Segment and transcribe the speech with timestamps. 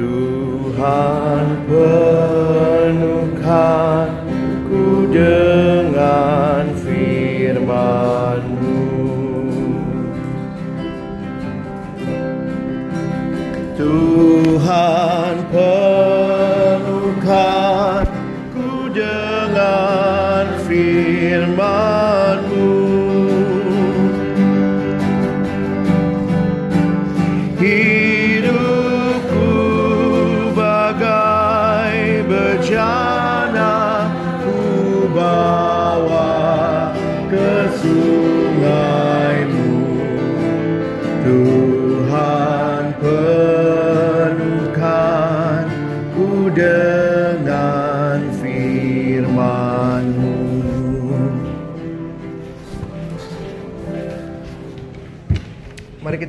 [0.00, 2.00] Tuhan penuhkan
[3.44, 3.79] ku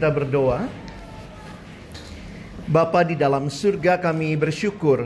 [0.02, 0.66] kita berdoa.
[2.66, 5.06] Bapa di dalam surga kami bersyukur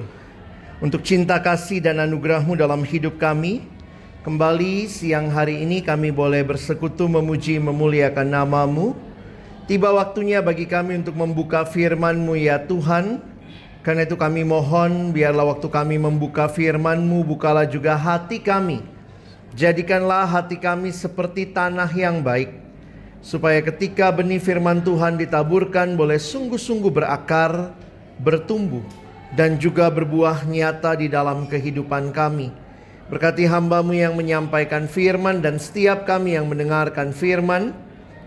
[0.80, 3.68] untuk cinta kasih dan anugerahmu dalam hidup kami.
[4.24, 8.96] Kembali siang hari ini kami boleh bersekutu memuji memuliakan namamu.
[9.68, 13.20] Tiba waktunya bagi kami untuk membuka firmanmu ya Tuhan.
[13.84, 18.80] Karena itu kami mohon biarlah waktu kami membuka firmanmu bukalah juga hati kami.
[19.60, 22.65] Jadikanlah hati kami seperti tanah yang baik
[23.26, 27.74] supaya ketika benih firman Tuhan ditaburkan boleh sungguh-sungguh berakar,
[28.22, 28.86] bertumbuh,
[29.34, 32.54] dan juga berbuah nyata di dalam kehidupan kami.
[33.10, 37.74] Berkati hambamu yang menyampaikan firman dan setiap kami yang mendengarkan firman,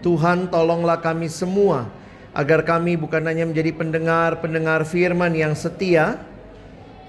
[0.03, 1.87] Tuhan tolonglah kami semua
[2.35, 6.19] agar kami bukan hanya menjadi pendengar-pendengar firman yang setia,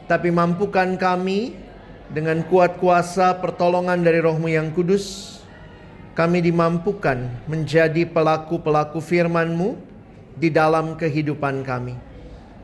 [0.05, 1.57] tapi mampukan kami
[2.09, 5.38] dengan kuat kuasa pertolongan dari rohmu yang kudus,
[6.19, 9.79] kami dimampukan menjadi pelaku-pelaku firman-Mu
[10.35, 11.95] di dalam kehidupan kami.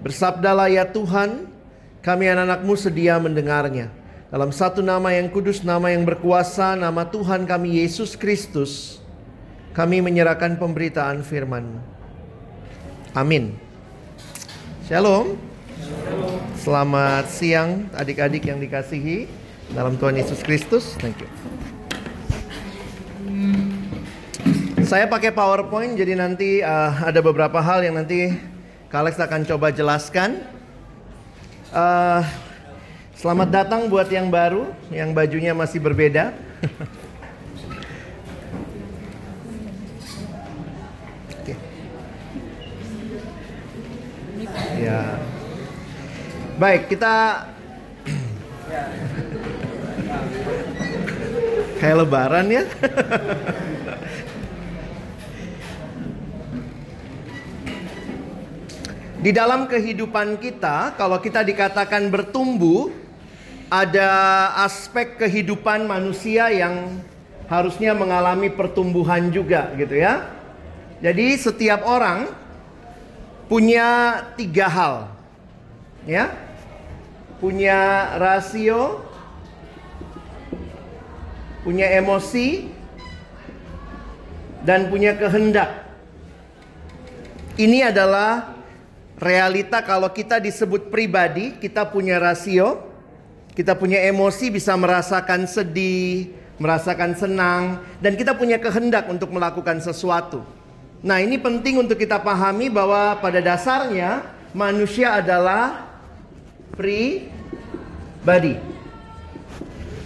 [0.03, 1.47] Bersabdalah ya Tuhan,
[2.03, 3.88] kami anak-anak-Mu sedia mendengarnya.
[4.27, 8.99] Dalam satu nama yang kudus, nama yang berkuasa, nama Tuhan kami Yesus Kristus,
[9.71, 11.79] kami menyerahkan pemberitaan firman-Mu.
[13.15, 13.55] Amin.
[14.91, 15.39] Shalom.
[16.59, 19.31] Selamat siang adik-adik yang dikasihi
[19.71, 20.99] dalam Tuhan Yesus Kristus.
[20.99, 21.75] Thank you.
[24.85, 28.38] Saya pakai PowerPoint, jadi nanti uh, ada beberapa hal yang nanti
[28.94, 30.46] Kalex akan coba jelaskan.
[31.73, 32.22] Uh,
[33.18, 36.38] selamat datang buat yang baru, yang bajunya masih berbeda.
[41.34, 41.57] Oke.
[44.78, 45.18] Ya.
[46.62, 47.50] Baik, kita
[51.81, 52.69] kayak lebaran ya.
[59.25, 62.94] Di dalam kehidupan kita, kalau kita dikatakan bertumbuh,
[63.74, 67.02] ada aspek kehidupan manusia yang
[67.50, 70.30] harusnya mengalami pertumbuhan juga, gitu ya.
[71.02, 72.30] Jadi setiap orang
[73.50, 75.09] punya tiga hal,
[76.06, 76.30] ya,
[77.42, 79.02] punya rasio,
[81.66, 82.69] punya emosi,
[84.62, 85.81] dan punya kehendak.
[87.57, 88.54] Ini adalah
[89.19, 92.83] realita kalau kita disebut pribadi, kita punya rasio,
[93.55, 100.43] kita punya emosi bisa merasakan sedih, merasakan senang, dan kita punya kehendak untuk melakukan sesuatu.
[101.05, 105.87] Nah, ini penting untuk kita pahami bahwa pada dasarnya manusia adalah
[106.75, 108.59] pribadi.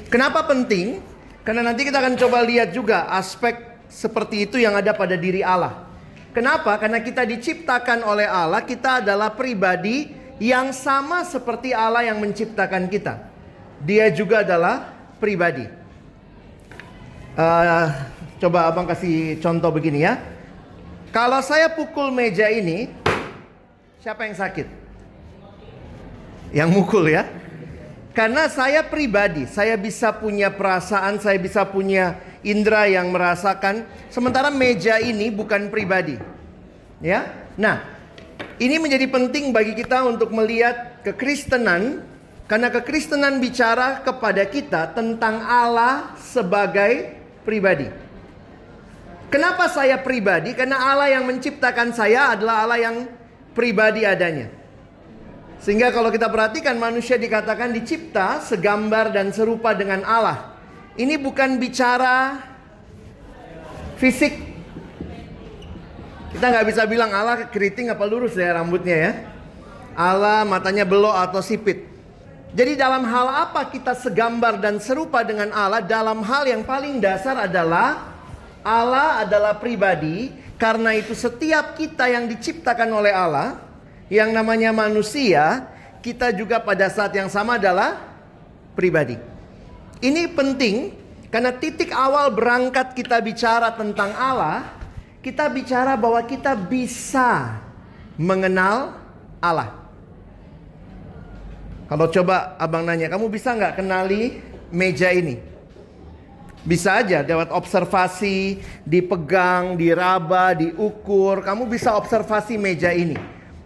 [0.09, 1.01] Kenapa penting?
[1.45, 3.57] Karena nanti kita akan coba lihat juga aspek
[3.89, 5.88] seperti itu yang ada pada diri Allah.
[6.29, 6.78] Kenapa?
[6.78, 13.28] Karena kita diciptakan oleh Allah, kita adalah pribadi yang sama seperti Allah yang menciptakan kita.
[13.81, 15.66] Dia juga adalah pribadi.
[17.33, 17.88] Uh,
[18.38, 20.21] coba abang kasih contoh begini ya.
[21.09, 22.94] Kalau saya pukul meja ini,
[23.98, 24.68] siapa yang sakit?
[26.53, 27.25] Yang mukul ya.
[28.13, 33.88] Karena saya pribadi, saya bisa punya perasaan, saya bisa punya indera yang merasakan.
[34.07, 36.19] Sementara meja ini bukan pribadi.
[37.00, 37.31] Ya.
[37.59, 37.83] Nah,
[38.59, 42.03] ini menjadi penting bagi kita untuk melihat kekristenan
[42.50, 47.15] karena kekristenan bicara kepada kita tentang Allah sebagai
[47.45, 47.88] pribadi.
[49.30, 50.57] Kenapa saya pribadi?
[50.57, 52.95] Karena Allah yang menciptakan saya adalah Allah yang
[53.53, 54.50] pribadi adanya.
[55.62, 60.49] Sehingga kalau kita perhatikan manusia dikatakan dicipta segambar dan serupa dengan Allah.
[61.00, 62.44] Ini bukan bicara
[63.96, 64.36] fisik.
[66.36, 69.12] Kita nggak bisa bilang Allah keriting apa lurus ya rambutnya ya.
[69.96, 71.88] Allah matanya belok atau sipit.
[72.51, 75.80] Jadi dalam hal apa kita segambar dan serupa dengan Allah?
[75.80, 78.12] Dalam hal yang paling dasar adalah
[78.60, 80.36] Allah adalah pribadi.
[80.60, 83.56] Karena itu setiap kita yang diciptakan oleh Allah,
[84.12, 85.63] yang namanya manusia,
[86.04, 87.96] kita juga pada saat yang sama adalah
[88.75, 89.28] pribadi.
[90.00, 90.96] Ini penting
[91.28, 94.63] karena titik awal berangkat kita bicara tentang Allah,
[95.19, 97.60] kita bicara bahwa kita bisa
[98.16, 98.96] mengenal
[99.44, 99.75] Allah.
[101.92, 104.40] Kalau coba abang nanya, kamu bisa nggak kenali
[104.72, 105.42] meja ini?
[106.63, 111.44] Bisa aja lewat observasi, dipegang, diraba, diukur.
[111.44, 113.18] Kamu bisa observasi meja ini.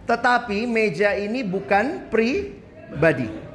[0.08, 3.53] Tetapi meja ini bukan pribadi.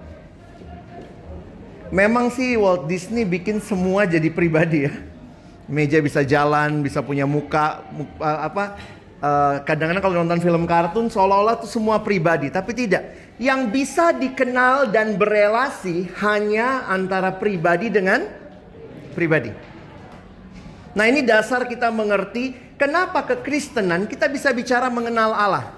[1.90, 4.94] Memang sih Walt Disney bikin semua jadi pribadi ya.
[5.70, 8.64] Meja bisa jalan, bisa punya muka, muka apa
[9.20, 13.36] Eh, kadang-kadang uh, kalau nonton film kartun seolah-olah itu semua pribadi, tapi tidak.
[13.36, 18.24] Yang bisa dikenal dan berelasi hanya antara pribadi dengan
[19.12, 19.52] pribadi.
[20.96, 25.76] Nah, ini dasar kita mengerti kenapa kekristenan kita bisa bicara mengenal Allah.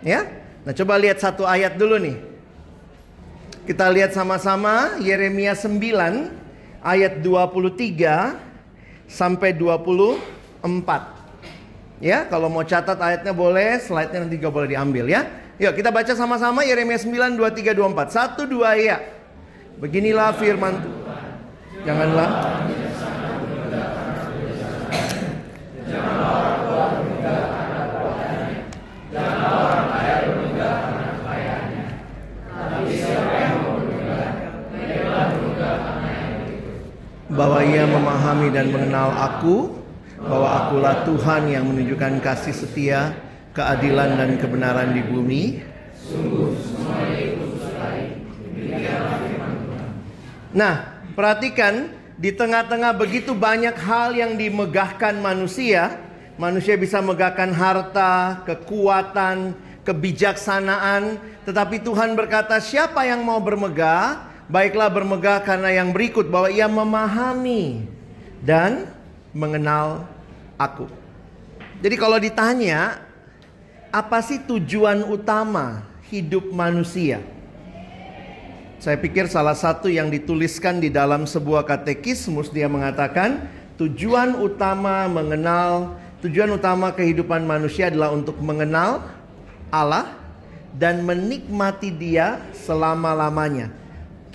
[0.00, 0.24] Ya?
[0.64, 2.16] Nah, coba lihat satu ayat dulu nih.
[3.68, 5.76] Kita lihat sama-sama Yeremia 9
[6.80, 8.32] ayat 23
[9.04, 10.64] sampai 24.
[12.00, 15.28] Ya, kalau mau catat ayatnya boleh, slide-nya nanti juga boleh diambil ya.
[15.60, 18.08] Yuk kita baca sama-sama Yeremia 9, 2, 3, 2, 4.
[18.08, 19.04] Satu, dua, ya.
[19.76, 21.28] Beginilah firman Tuhan.
[21.84, 22.57] Janganlah.
[37.38, 39.70] Bahwa ia memahami dan mengenal aku
[40.18, 43.14] bahwa akulah Tuhan yang menunjukkan kasih setia,
[43.54, 45.62] keadilan dan kebenaran di bumi.
[50.50, 55.94] Nah, perhatikan di tengah-tengah begitu banyak hal yang dimegahkan manusia,
[56.34, 59.54] manusia bisa megahkan harta, kekuatan,
[59.86, 66.66] kebijaksanaan, tetapi Tuhan berkata, "Siapa yang mau bermegah, baiklah bermegah karena yang berikut bahwa ia
[66.66, 67.84] memahami
[68.40, 68.88] dan
[69.36, 70.08] mengenal
[70.56, 70.88] aku.
[71.78, 72.98] Jadi kalau ditanya,
[73.94, 77.22] apa sih tujuan utama hidup manusia?
[78.78, 85.98] Saya pikir salah satu yang dituliskan di dalam sebuah katekismus dia mengatakan tujuan utama mengenal
[86.22, 89.02] tujuan utama kehidupan manusia adalah untuk mengenal
[89.70, 90.14] Allah
[90.74, 93.70] dan menikmati Dia selama-lamanya.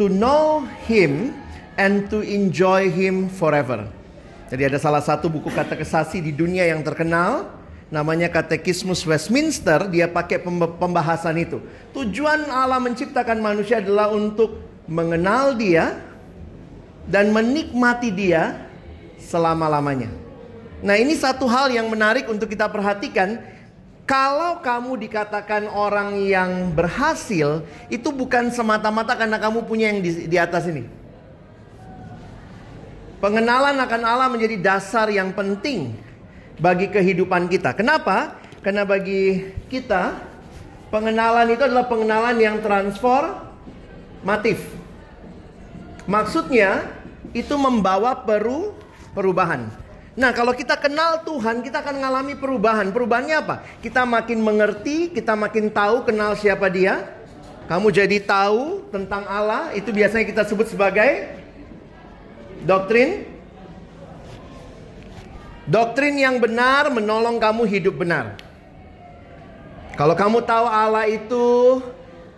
[0.02, 1.38] To know him
[1.78, 3.86] and to enjoy him forever.
[4.50, 7.50] Jadi ada salah satu buku katekisasi di dunia yang terkenal
[7.94, 10.42] namanya Katekismus Westminster, dia pakai
[10.82, 11.62] pembahasan itu.
[11.94, 16.02] Tujuan Allah menciptakan manusia adalah untuk mengenal dia
[17.06, 18.66] dan menikmati dia
[19.22, 20.10] selama-lamanya.
[20.82, 23.40] Nah, ini satu hal yang menarik untuk kita perhatikan.
[24.04, 30.36] Kalau kamu dikatakan orang yang berhasil, itu bukan semata-mata karena kamu punya yang di, di
[30.36, 30.84] atas ini.
[33.24, 35.96] Pengenalan akan Allah menjadi dasar yang penting
[36.60, 37.72] bagi kehidupan kita.
[37.72, 38.36] Kenapa?
[38.60, 40.20] Karena bagi kita
[40.92, 44.60] pengenalan itu adalah pengenalan yang transformatif.
[46.04, 46.92] Maksudnya
[47.32, 48.76] itu membawa peru
[49.16, 49.83] perubahan.
[50.14, 52.94] Nah, kalau kita kenal Tuhan, kita akan mengalami perubahan.
[52.94, 53.56] Perubahannya apa?
[53.82, 57.02] Kita makin mengerti, kita makin tahu kenal siapa Dia.
[57.66, 61.42] Kamu jadi tahu tentang Allah, itu biasanya kita sebut sebagai
[62.64, 63.34] Doktrin
[65.64, 68.36] Doktrin yang benar menolong kamu hidup benar.
[69.96, 71.80] Kalau kamu tahu Allah itu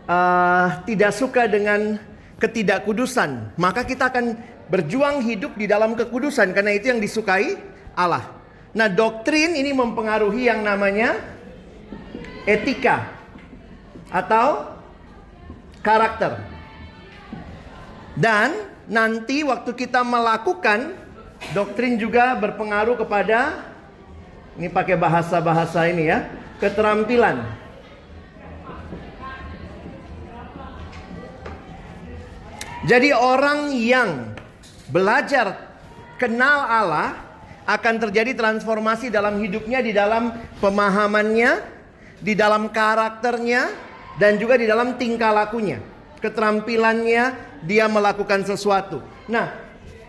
[0.06, 1.98] uh, tidak suka dengan
[2.38, 4.38] ketidakkudusan, maka kita akan
[4.70, 7.58] berjuang hidup di dalam kekudusan karena itu yang disukai
[7.94, 8.26] Allah.
[8.76, 11.16] Nah, doktrin ini mempengaruhi yang namanya
[12.44, 13.08] etika
[14.12, 14.76] atau
[15.80, 16.44] karakter.
[18.16, 18.52] Dan
[18.88, 20.96] nanti waktu kita melakukan
[21.56, 23.64] doktrin juga berpengaruh kepada
[24.56, 26.32] ini pakai bahasa-bahasa ini ya,
[26.64, 27.44] keterampilan.
[32.86, 34.35] Jadi orang yang
[34.90, 35.76] belajar
[36.22, 37.22] kenal Allah
[37.66, 41.66] akan terjadi transformasi dalam hidupnya di dalam pemahamannya,
[42.22, 43.74] di dalam karakternya
[44.22, 45.82] dan juga di dalam tingkah lakunya
[46.26, 47.24] keterampilannya
[47.62, 49.06] dia melakukan sesuatu.
[49.30, 49.54] Nah,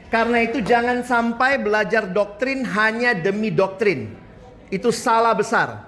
[0.09, 4.17] karena itu jangan sampai belajar doktrin hanya demi doktrin.
[4.73, 5.85] Itu salah besar.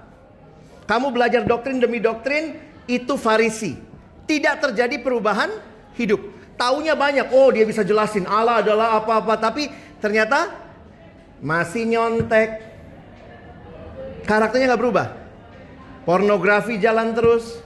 [0.85, 3.73] Kamu belajar doktrin demi doktrin, itu Farisi.
[4.29, 5.49] Tidak terjadi perubahan
[5.97, 6.21] hidup.
[6.59, 9.71] Taunya banyak, oh dia bisa jelasin Allah adalah apa-apa, tapi
[10.03, 10.51] ternyata
[11.39, 12.59] masih nyontek.
[14.27, 15.07] Karakternya nggak berubah.
[16.03, 17.63] Pornografi jalan terus.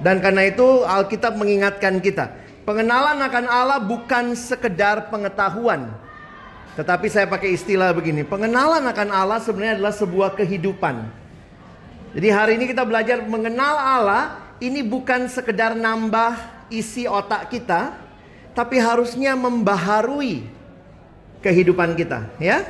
[0.00, 2.30] Dan karena itu Alkitab mengingatkan kita,
[2.62, 5.90] pengenalan akan Allah bukan sekedar pengetahuan,
[6.78, 11.02] tetapi saya pakai istilah begini, pengenalan akan Allah sebenarnya adalah sebuah kehidupan.
[12.14, 17.96] Jadi hari ini kita belajar mengenal Allah, ini bukan sekedar nambah isi otak kita,
[18.52, 20.48] tapi harusnya membaharui
[21.44, 22.66] kehidupan kita, ya.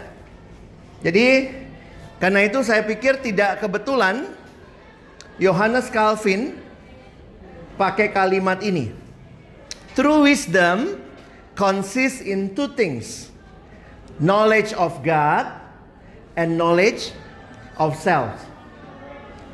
[1.03, 1.55] Jadi
[2.19, 4.27] karena itu saya pikir tidak kebetulan
[5.39, 6.59] Yohanes Calvin
[7.79, 8.91] pakai kalimat ini.
[9.95, 10.99] True wisdom
[11.55, 13.31] consists in two things
[14.19, 15.47] knowledge of God
[16.35, 17.15] and knowledge
[17.79, 18.35] of self.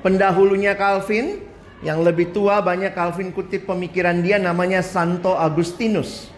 [0.00, 1.40] Pendahulunya Calvin
[1.84, 6.32] yang lebih tua banyak Calvin kutip pemikiran dia namanya Santo Agustinus.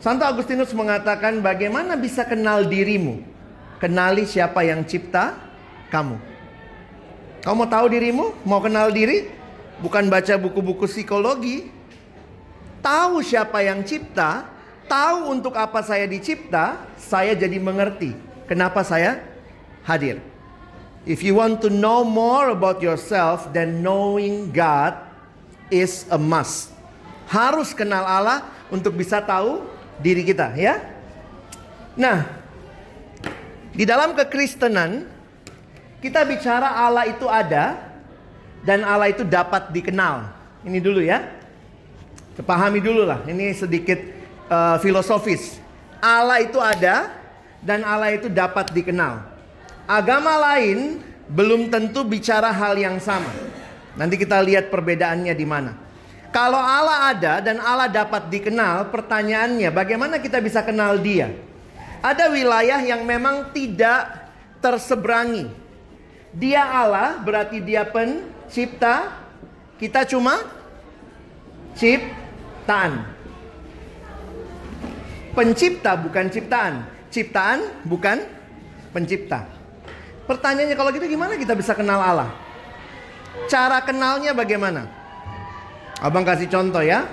[0.00, 3.20] Santo Agustinus mengatakan bagaimana bisa kenal dirimu?
[3.76, 5.36] Kenali siapa yang cipta
[5.92, 6.16] kamu.
[7.44, 8.24] Kamu mau tahu dirimu?
[8.48, 9.28] Mau kenal diri?
[9.84, 11.68] Bukan baca buku-buku psikologi.
[12.80, 14.48] Tahu siapa yang cipta,
[14.88, 18.16] tahu untuk apa saya dicipta, saya jadi mengerti
[18.48, 19.20] kenapa saya
[19.84, 20.24] hadir.
[21.06, 24.98] If you want to know more about yourself, then knowing God
[25.70, 26.74] is a must.
[27.30, 28.42] Harus kenal Allah
[28.74, 29.62] untuk bisa tahu
[30.02, 30.82] diri kita, ya.
[31.94, 32.26] Nah,
[33.70, 35.06] di dalam kekristenan
[36.02, 37.78] kita bicara Allah itu ada
[38.66, 40.26] dan Allah itu dapat dikenal.
[40.66, 41.22] Ini dulu ya.
[42.42, 43.22] Pahami dulu lah.
[43.30, 44.02] Ini sedikit
[44.50, 45.62] uh, filosofis.
[46.02, 47.14] Allah itu ada
[47.62, 49.35] dan Allah itu dapat dikenal.
[49.86, 50.98] Agama lain
[51.30, 53.30] belum tentu bicara hal yang sama.
[53.94, 55.72] Nanti kita lihat perbedaannya di mana.
[56.34, 61.32] Kalau Allah ada dan Allah dapat dikenal, pertanyaannya bagaimana kita bisa kenal Dia?
[62.04, 64.28] Ada wilayah yang memang tidak
[64.60, 65.48] terseberangi.
[66.36, 69.16] Dia Allah berarti Dia pencipta,
[69.80, 70.44] kita cuma
[71.72, 73.16] ciptaan.
[75.32, 76.74] Pencipta bukan ciptaan.
[77.08, 78.20] Ciptaan bukan
[78.92, 79.55] pencipta.
[80.26, 82.30] Pertanyaannya kalau gitu gimana kita bisa kenal Allah?
[83.46, 84.90] Cara kenalnya bagaimana?
[86.02, 87.06] Abang kasih contoh ya.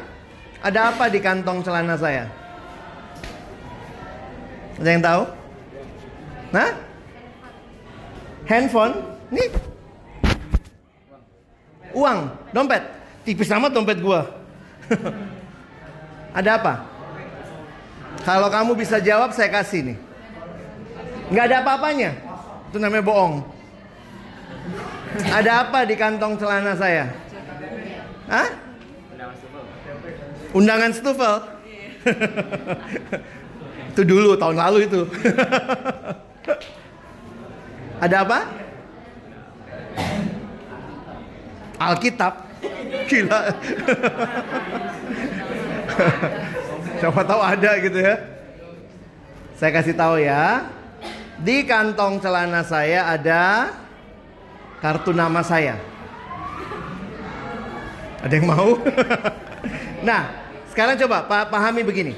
[0.64, 2.26] Ada apa di kantong celana saya?
[4.82, 5.24] Ada yang tahu?
[6.56, 6.70] Nah?
[8.50, 8.96] Handphone?
[9.30, 9.50] Nih.
[11.94, 12.82] Uang, dompet.
[13.24, 14.26] Tipis amat dompet gua.
[16.40, 16.74] Ada apa?
[18.26, 19.98] Kalau kamu bisa jawab saya kasih nih.
[21.30, 22.12] Nggak ada apa-apanya.
[22.74, 23.46] Itu namanya bohong.
[25.30, 27.06] Ada apa di kantong celana saya?
[28.26, 28.50] Hah?
[30.58, 31.38] Undangan stufel.
[33.94, 35.06] itu dulu tahun lalu itu.
[38.10, 38.40] ada apa?
[41.78, 42.34] Alkitab.
[43.06, 43.40] Gila.
[46.98, 48.18] Siapa tahu ada gitu ya.
[49.62, 50.66] Saya kasih tahu ya.
[51.44, 53.76] Di kantong celana saya ada
[54.80, 55.76] kartu nama saya.
[58.24, 58.80] Ada yang mau?
[60.08, 60.32] nah,
[60.72, 62.16] sekarang coba pahami begini.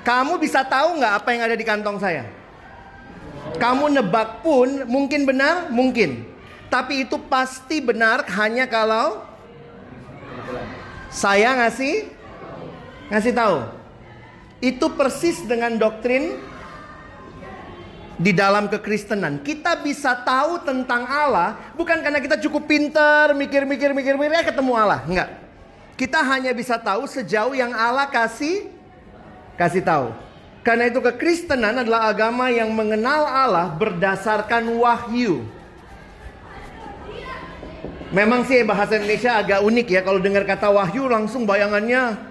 [0.00, 2.24] Kamu bisa tahu nggak apa yang ada di kantong saya?
[3.60, 6.24] Kamu nebak pun mungkin benar, mungkin.
[6.72, 9.28] Tapi itu pasti benar hanya kalau
[11.12, 12.08] saya ngasih
[13.12, 13.56] ngasih tahu.
[14.64, 16.40] Itu persis dengan doktrin
[18.18, 19.40] di dalam kekristenan.
[19.40, 25.00] Kita bisa tahu tentang Allah bukan karena kita cukup pinter, mikir-mikir, mikir-mikir, ya ketemu Allah.
[25.06, 25.30] Enggak.
[25.94, 28.68] Kita hanya bisa tahu sejauh yang Allah kasih
[29.54, 30.10] kasih tahu.
[30.66, 35.46] Karena itu kekristenan adalah agama yang mengenal Allah berdasarkan wahyu.
[38.08, 42.27] Memang sih bahasa Indonesia agak unik ya kalau dengar kata wahyu langsung bayangannya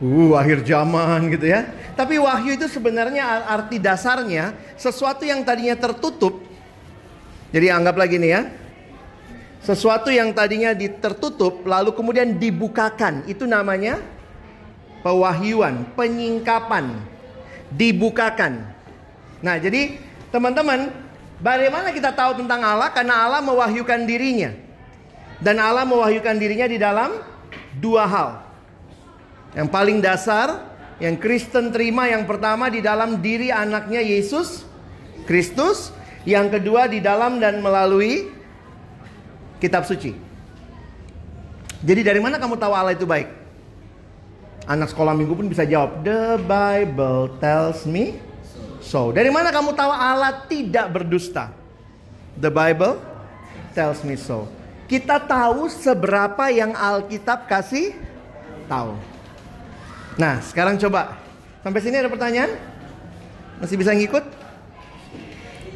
[0.00, 1.68] uh akhir zaman gitu ya.
[1.96, 6.44] Tapi wahyu itu sebenarnya arti dasarnya sesuatu yang tadinya tertutup.
[7.52, 8.42] Jadi anggap lagi nih ya.
[9.64, 13.24] Sesuatu yang tadinya tertutup lalu kemudian dibukakan.
[13.26, 13.98] Itu namanya
[15.02, 16.94] pewahyuan, penyingkapan.
[17.72, 18.62] Dibukakan.
[19.42, 19.98] Nah, jadi
[20.30, 20.94] teman-teman,
[21.42, 22.94] bagaimana kita tahu tentang Allah?
[22.94, 24.54] Karena Allah mewahyukan dirinya.
[25.42, 27.18] Dan Allah mewahyukan dirinya di dalam
[27.76, 28.45] dua hal.
[29.52, 30.66] Yang paling dasar
[30.98, 34.66] yang Kristen terima yang pertama di dalam diri anaknya Yesus
[35.26, 35.90] Kristus,
[36.22, 38.30] yang kedua di dalam dan melalui
[39.58, 40.14] kitab suci.
[41.82, 43.28] Jadi dari mana kamu tahu Allah itu baik?
[44.66, 48.18] Anak sekolah minggu pun bisa jawab, The Bible tells me
[48.82, 49.10] so.
[49.10, 51.50] Dari mana kamu tahu Allah tidak berdusta?
[52.38, 53.02] The Bible
[53.74, 54.46] tells me so.
[54.86, 57.98] Kita tahu seberapa yang Alkitab kasih
[58.70, 58.94] tahu.
[60.16, 61.20] Nah, sekarang coba.
[61.60, 62.56] Sampai sini ada pertanyaan?
[63.60, 64.24] Masih bisa ngikut?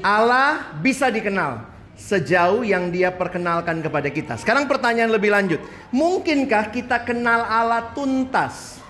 [0.00, 4.40] Allah bisa dikenal sejauh yang dia perkenalkan kepada kita.
[4.40, 5.60] Sekarang pertanyaan lebih lanjut.
[5.92, 8.80] Mungkinkah kita kenal Allah tuntas?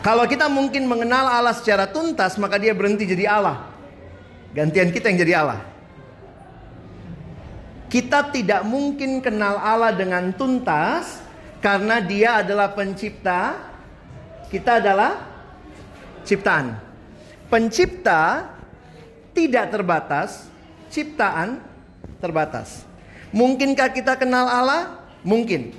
[0.00, 3.68] Kalau kita mungkin mengenal Allah secara tuntas, maka dia berhenti jadi Allah.
[4.52, 5.60] Gantian kita yang jadi Allah.
[7.88, 11.23] Kita tidak mungkin kenal Allah dengan tuntas
[11.64, 13.56] karena dia adalah pencipta,
[14.52, 15.24] kita adalah
[16.20, 16.76] ciptaan.
[17.48, 18.52] Pencipta
[19.32, 20.44] tidak terbatas,
[20.92, 21.64] ciptaan
[22.20, 22.84] terbatas.
[23.32, 25.08] Mungkinkah kita kenal Allah?
[25.24, 25.72] Mungkin.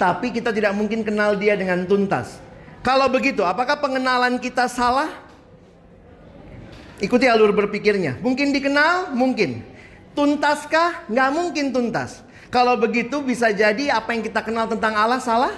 [0.00, 2.40] Tapi kita tidak mungkin kenal dia dengan tuntas.
[2.80, 5.12] Kalau begitu, apakah pengenalan kita salah?
[6.96, 8.16] Ikuti alur berpikirnya.
[8.24, 9.12] Mungkin dikenal?
[9.12, 9.60] Mungkin.
[10.16, 11.12] Tuntaskah?
[11.12, 12.24] Nggak mungkin tuntas.
[12.48, 15.54] Kalau begitu bisa jadi apa yang kita kenal tentang Allah salah?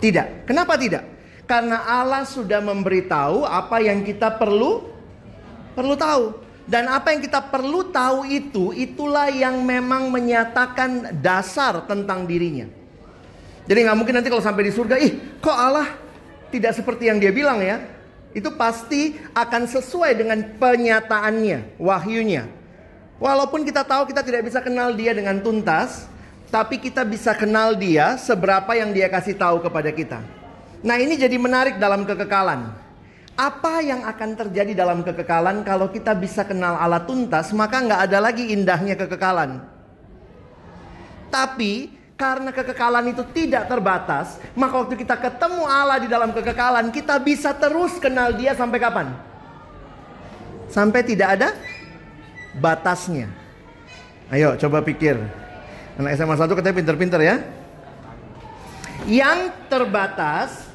[0.00, 0.44] Tidak.
[0.44, 1.04] Kenapa tidak?
[1.48, 4.92] Karena Allah sudah memberitahu apa yang kita perlu
[5.72, 6.24] perlu tahu.
[6.66, 12.66] Dan apa yang kita perlu tahu itu itulah yang memang menyatakan dasar tentang dirinya.
[13.70, 15.94] Jadi nggak mungkin nanti kalau sampai di surga, ih kok Allah
[16.50, 17.86] tidak seperti yang dia bilang ya.
[18.34, 22.50] Itu pasti akan sesuai dengan penyataannya, wahyunya.
[23.16, 26.04] Walaupun kita tahu kita tidak bisa kenal dia dengan tuntas,
[26.52, 30.20] tapi kita bisa kenal dia seberapa yang dia kasih tahu kepada kita.
[30.84, 32.68] Nah ini jadi menarik dalam kekekalan.
[33.36, 38.18] Apa yang akan terjadi dalam kekekalan kalau kita bisa kenal Allah tuntas maka nggak ada
[38.20, 39.64] lagi indahnya kekekalan.
[41.32, 47.20] Tapi karena kekekalan itu tidak terbatas, maka waktu kita ketemu Allah di dalam kekekalan, kita
[47.20, 49.12] bisa terus kenal Dia sampai kapan?
[50.72, 51.52] Sampai tidak ada
[52.58, 53.30] batasnya.
[54.32, 55.16] Ayo coba pikir.
[55.96, 57.36] Anak SMA 1 katanya pinter-pinter ya.
[59.06, 60.66] Yang terbatas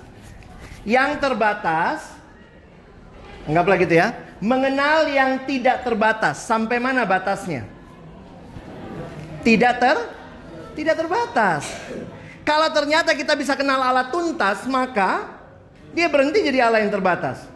[0.81, 2.01] yang terbatas
[3.45, 6.41] anggaplah gitu ya, mengenal yang tidak terbatas.
[6.41, 7.65] Sampai mana batasnya?
[9.41, 9.97] Tidak ter
[10.77, 11.67] tidak terbatas.
[12.41, 15.37] Kalau ternyata kita bisa kenal Allah tuntas, maka
[15.93, 17.50] dia berhenti jadi Allah yang terbatas.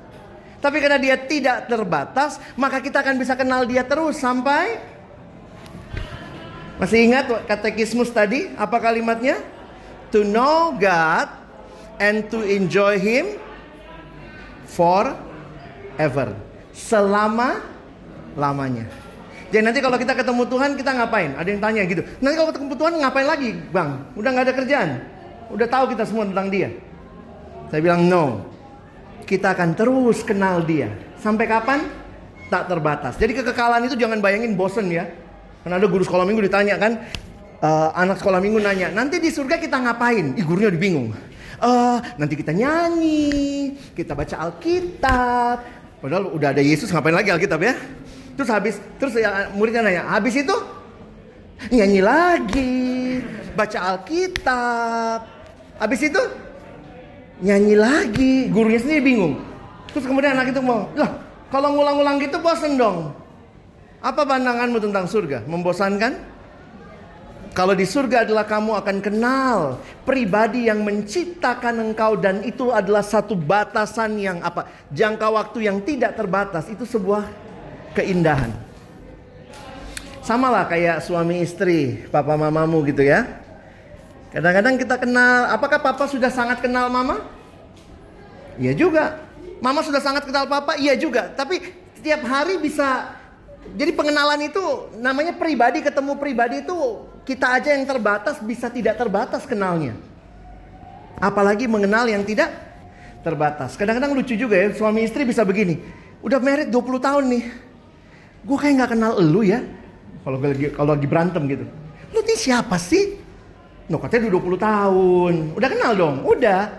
[0.66, 4.82] Tapi karena dia tidak terbatas, maka kita akan bisa kenal dia terus sampai
[6.76, 8.52] Masih ingat katekismus tadi?
[8.60, 9.40] Apa kalimatnya?
[10.12, 11.30] To know God
[12.04, 13.40] and to enjoy him
[14.68, 16.36] forever.
[16.76, 17.64] Selama
[18.36, 18.90] lamanya.
[19.54, 21.32] Jadi nanti kalau kita ketemu Tuhan kita ngapain?
[21.40, 22.04] Ada yang tanya gitu.
[22.20, 24.04] Nanti kalau ketemu Tuhan ngapain lagi, Bang?
[24.20, 24.90] Udah nggak ada kerjaan.
[25.48, 26.76] Udah tahu kita semua tentang dia.
[27.72, 28.55] Saya bilang no.
[29.26, 30.94] Kita akan terus kenal dia.
[31.18, 31.86] Sampai kapan?
[32.48, 33.18] Tak terbatas.
[33.18, 35.10] Jadi kekekalan itu jangan bayangin bosen ya.
[35.66, 37.02] Karena ada guru sekolah minggu ditanya kan,
[37.58, 40.38] uh, anak sekolah minggu nanya, nanti di surga kita ngapain?
[40.38, 41.10] Ih gurunya bingung
[41.62, 45.58] uh, nanti kita nyanyi, kita baca Alkitab.
[46.02, 47.76] Padahal udah ada Yesus ngapain lagi Alkitab ya?
[48.36, 50.56] Terus habis, terus ya, muridnya nanya, habis itu
[51.72, 52.76] nyanyi lagi,
[53.56, 55.20] baca Alkitab.
[55.80, 56.22] Habis itu
[57.40, 59.34] nyanyi lagi, gurunya sendiri bingung.
[59.92, 61.16] Terus kemudian anak itu mau, lah
[61.52, 63.16] kalau ngulang-ngulang gitu bosan dong.
[64.04, 65.48] Apa pandanganmu tentang surga?
[65.50, 66.36] Membosankan?
[67.56, 73.32] Kalau di surga adalah kamu akan kenal pribadi yang menciptakan engkau dan itu adalah satu
[73.40, 74.68] batasan yang apa?
[74.92, 77.24] Jangka waktu yang tidak terbatas itu sebuah
[77.96, 78.52] keindahan.
[80.20, 83.45] Sama lah kayak suami istri, papa mamamu gitu ya.
[84.36, 87.24] Kadang-kadang kita kenal, apakah papa sudah sangat kenal mama?
[88.60, 89.24] Iya juga.
[89.64, 90.76] Mama sudah sangat kenal papa?
[90.76, 91.32] Iya juga.
[91.32, 91.64] Tapi
[91.96, 93.16] setiap hari bisa
[93.80, 96.76] jadi pengenalan itu namanya pribadi ketemu pribadi itu
[97.24, 99.96] kita aja yang terbatas bisa tidak terbatas kenalnya.
[101.16, 102.52] Apalagi mengenal yang tidak
[103.24, 103.80] terbatas.
[103.80, 105.80] Kadang-kadang lucu juga ya, suami istri bisa begini.
[106.20, 107.44] Udah merit 20 tahun nih.
[108.44, 109.64] Gue kayak nggak kenal elu ya.
[110.28, 111.66] Kalau lagi kalau lagi berantem gitu.
[112.12, 113.25] Lu ini siapa sih?
[113.86, 115.34] No katanya udah 20 tahun.
[115.54, 116.16] Udah kenal dong?
[116.26, 116.74] Udah.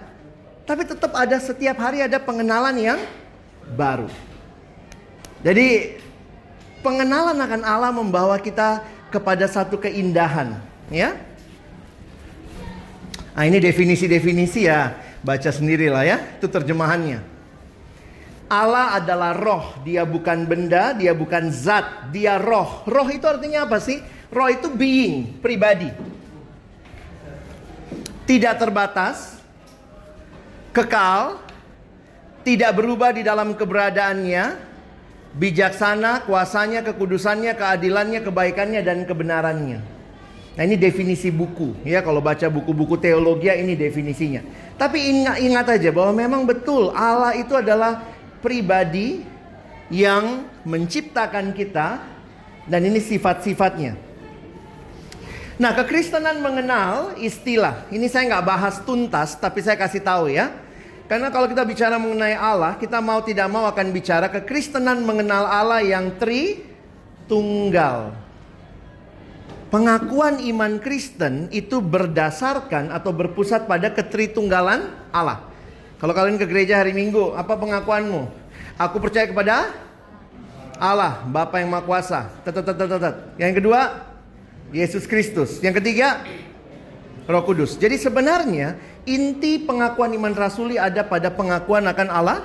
[0.66, 2.98] Tapi tetap ada setiap hari ada pengenalan yang
[3.78, 4.10] baru.
[5.46, 5.94] Jadi
[6.82, 8.82] pengenalan akan Allah membawa kita
[9.14, 10.58] kepada satu keindahan,
[10.90, 11.14] ya.
[13.36, 17.22] Nah, ini definisi-definisi ya, baca sendirilah ya, itu terjemahannya.
[18.50, 22.86] Allah adalah roh, dia bukan benda, dia bukan zat, dia roh.
[22.86, 24.02] Roh itu artinya apa sih?
[24.30, 25.90] Roh itu being, pribadi.
[28.26, 29.38] Tidak terbatas,
[30.74, 31.38] kekal,
[32.42, 34.44] tidak berubah di dalam keberadaannya,
[35.38, 39.78] bijaksana, kuasanya, kekudusannya, keadilannya, kebaikannya, dan kebenarannya.
[40.56, 44.40] Nah ini definisi buku ya kalau baca buku-buku teologi ini definisinya.
[44.80, 48.00] Tapi ingat, ingat aja bahwa memang betul Allah itu adalah
[48.40, 49.20] pribadi
[49.92, 52.00] yang menciptakan kita
[52.64, 54.05] dan ini sifat-sifatnya.
[55.56, 57.88] Nah, kekristenan mengenal istilah.
[57.88, 60.52] Ini saya nggak bahas tuntas, tapi saya kasih tahu ya.
[61.08, 65.80] Karena kalau kita bicara mengenai Allah, kita mau tidak mau akan bicara kekristenan mengenal Allah
[65.80, 66.60] yang tri
[67.24, 68.12] tunggal.
[69.72, 75.40] Pengakuan iman Kristen itu berdasarkan atau berpusat pada ketritunggalan Allah.
[75.96, 78.28] Kalau kalian ke gereja hari Minggu, apa pengakuanmu?
[78.76, 79.72] Aku percaya kepada
[80.76, 82.20] Allah, Bapa yang Maha Kuasa.
[83.40, 84.04] Yang kedua,
[84.74, 85.62] Yesus Kristus.
[85.62, 86.22] Yang ketiga,
[87.26, 87.74] Roh Kudus.
[87.74, 92.38] Jadi sebenarnya inti pengakuan iman rasuli ada pada pengakuan akan Allah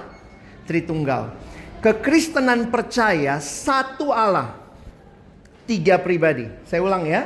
[0.66, 1.34] Tritunggal.
[1.82, 4.54] Kekristenan percaya satu Allah,
[5.66, 6.46] tiga pribadi.
[6.70, 7.26] Saya ulang ya.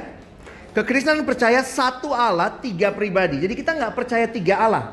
[0.72, 3.44] Kekristenan percaya satu Allah, tiga pribadi.
[3.44, 4.86] Jadi kita nggak percaya tiga Allah.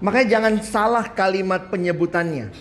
[0.00, 2.52] Makanya jangan salah kalimat penyebutannya.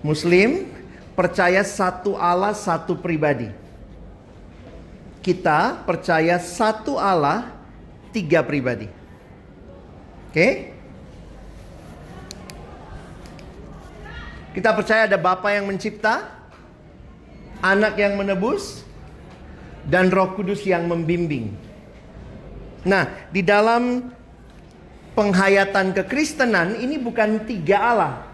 [0.00, 0.68] Muslim
[1.12, 3.59] percaya satu Allah, satu pribadi.
[5.20, 7.52] Kita percaya satu Allah,
[8.08, 8.88] tiga pribadi.
[10.32, 10.72] Oke?
[14.56, 16.40] Kita percaya ada Bapa yang mencipta,
[17.60, 18.88] Anak yang menebus,
[19.84, 21.52] dan Roh Kudus yang membimbing.
[22.88, 24.08] Nah, di dalam
[25.12, 28.29] penghayatan kekristenan ini bukan tiga Allah.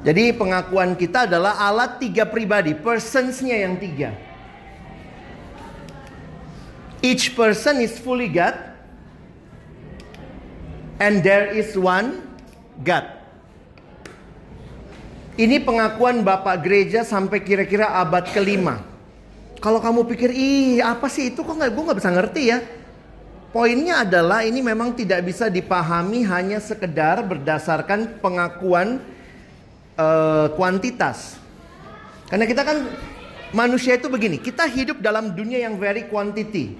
[0.00, 4.16] Jadi pengakuan kita adalah Allah tiga pribadi, personsnya yang tiga.
[7.04, 8.56] Each person is fully God,
[11.00, 12.24] and there is one
[12.80, 13.20] God.
[15.40, 18.84] Ini pengakuan Bapak Gereja sampai kira-kira abad kelima.
[19.60, 22.58] Kalau kamu pikir, ih apa sih itu kok nggak gue nggak bisa ngerti ya.
[23.52, 29.02] Poinnya adalah ini memang tidak bisa dipahami hanya sekedar berdasarkan pengakuan
[30.00, 31.36] uh, kuantitas.
[32.32, 32.88] Karena kita kan
[33.52, 36.78] manusia itu begini, kita hidup dalam dunia yang very quantity.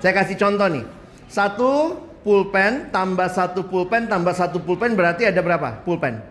[0.00, 0.84] Saya kasih contoh nih,
[1.28, 6.22] satu pulpen tambah satu pulpen tambah satu pulpen berarti ada berapa pulpen?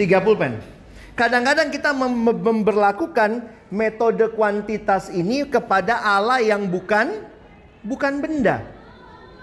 [0.00, 0.56] Tiga pulpen.
[1.12, 7.28] Kadang-kadang kita mem memperlakukan metode kuantitas ini kepada Allah yang bukan
[7.84, 8.64] bukan benda.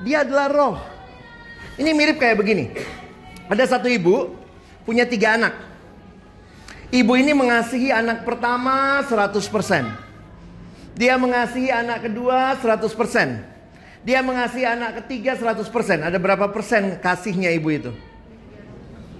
[0.01, 0.75] Dia adalah roh.
[1.77, 2.73] Ini mirip kayak begini.
[3.51, 4.33] Ada satu ibu
[4.89, 5.53] punya tiga anak.
[6.89, 9.37] Ibu ini mengasihi anak pertama 100%.
[10.97, 13.45] Dia mengasihi anak kedua 100%.
[14.01, 15.69] Dia mengasihi anak ketiga 100%.
[16.09, 17.93] Ada berapa persen kasihnya ibu itu?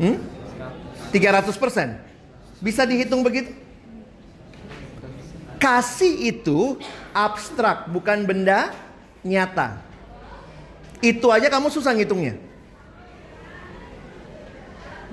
[0.02, 0.18] Hmm?
[1.14, 1.54] 300%.
[2.58, 3.54] Bisa dihitung begitu?
[5.62, 6.82] Kasih itu
[7.14, 8.74] abstrak, bukan benda
[9.22, 9.78] nyata.
[10.98, 12.49] Itu aja kamu susah ngitungnya.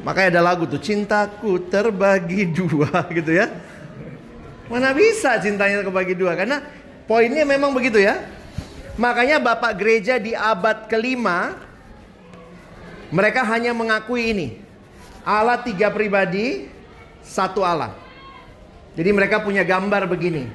[0.04, 3.48] Makanya ada lagu tuh, cintaku terbagi dua gitu ya.
[4.66, 6.34] Mana bisa cintanya terbagi dua?
[6.34, 6.60] Karena
[7.06, 8.18] poinnya memang begitu ya.
[8.96, 11.54] Makanya Bapak Gereja di abad kelima,
[13.12, 14.48] mereka hanya mengakui ini.
[15.26, 16.70] Allah tiga pribadi,
[17.20, 17.92] satu Allah.
[18.96, 20.48] Jadi mereka punya gambar begini.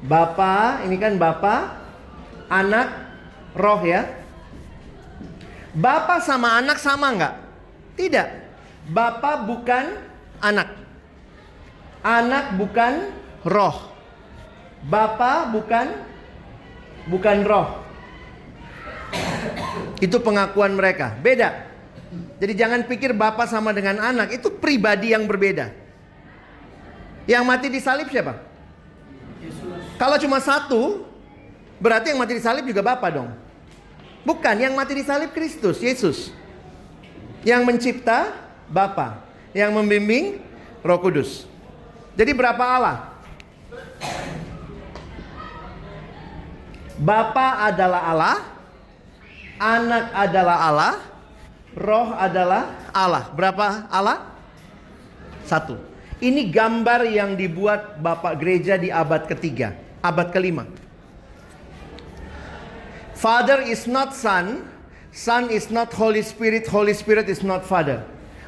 [0.00, 1.76] Bapa, ini kan Bapa,
[2.48, 2.88] anak,
[3.52, 4.08] roh ya.
[5.76, 7.34] Bapa sama anak sama nggak?
[7.98, 8.47] Tidak.
[8.88, 9.84] Bapa bukan
[10.40, 10.68] anak.
[12.00, 13.12] Anak bukan
[13.44, 13.92] roh.
[14.88, 15.86] Bapa bukan
[17.12, 17.68] bukan roh.
[20.00, 21.12] Itu pengakuan mereka.
[21.20, 21.68] Beda.
[22.38, 25.74] Jadi jangan pikir bapak sama dengan anak, itu pribadi yang berbeda.
[27.28, 28.40] Yang mati di salib siapa?
[29.42, 30.00] Yesus.
[30.00, 31.04] Kalau cuma satu,
[31.82, 33.28] berarti yang mati di salib juga Bapak dong.
[34.24, 36.32] Bukan, yang mati di salib Kristus, Yesus.
[37.44, 39.24] Yang mencipta Bapa,
[39.56, 40.40] yang membimbing
[40.84, 41.48] Roh Kudus.
[42.14, 42.96] Jadi berapa Allah?
[46.98, 48.36] Bapa adalah Allah,
[49.62, 50.94] anak adalah Allah,
[51.78, 53.30] roh adalah Allah.
[53.30, 54.34] Berapa Allah?
[55.46, 55.78] Satu.
[56.18, 60.66] Ini gambar yang dibuat Bapak Gereja di abad ketiga, abad kelima.
[63.14, 64.66] Father is not Son,
[65.14, 68.02] Son is not Holy Spirit, Holy Spirit is not Father.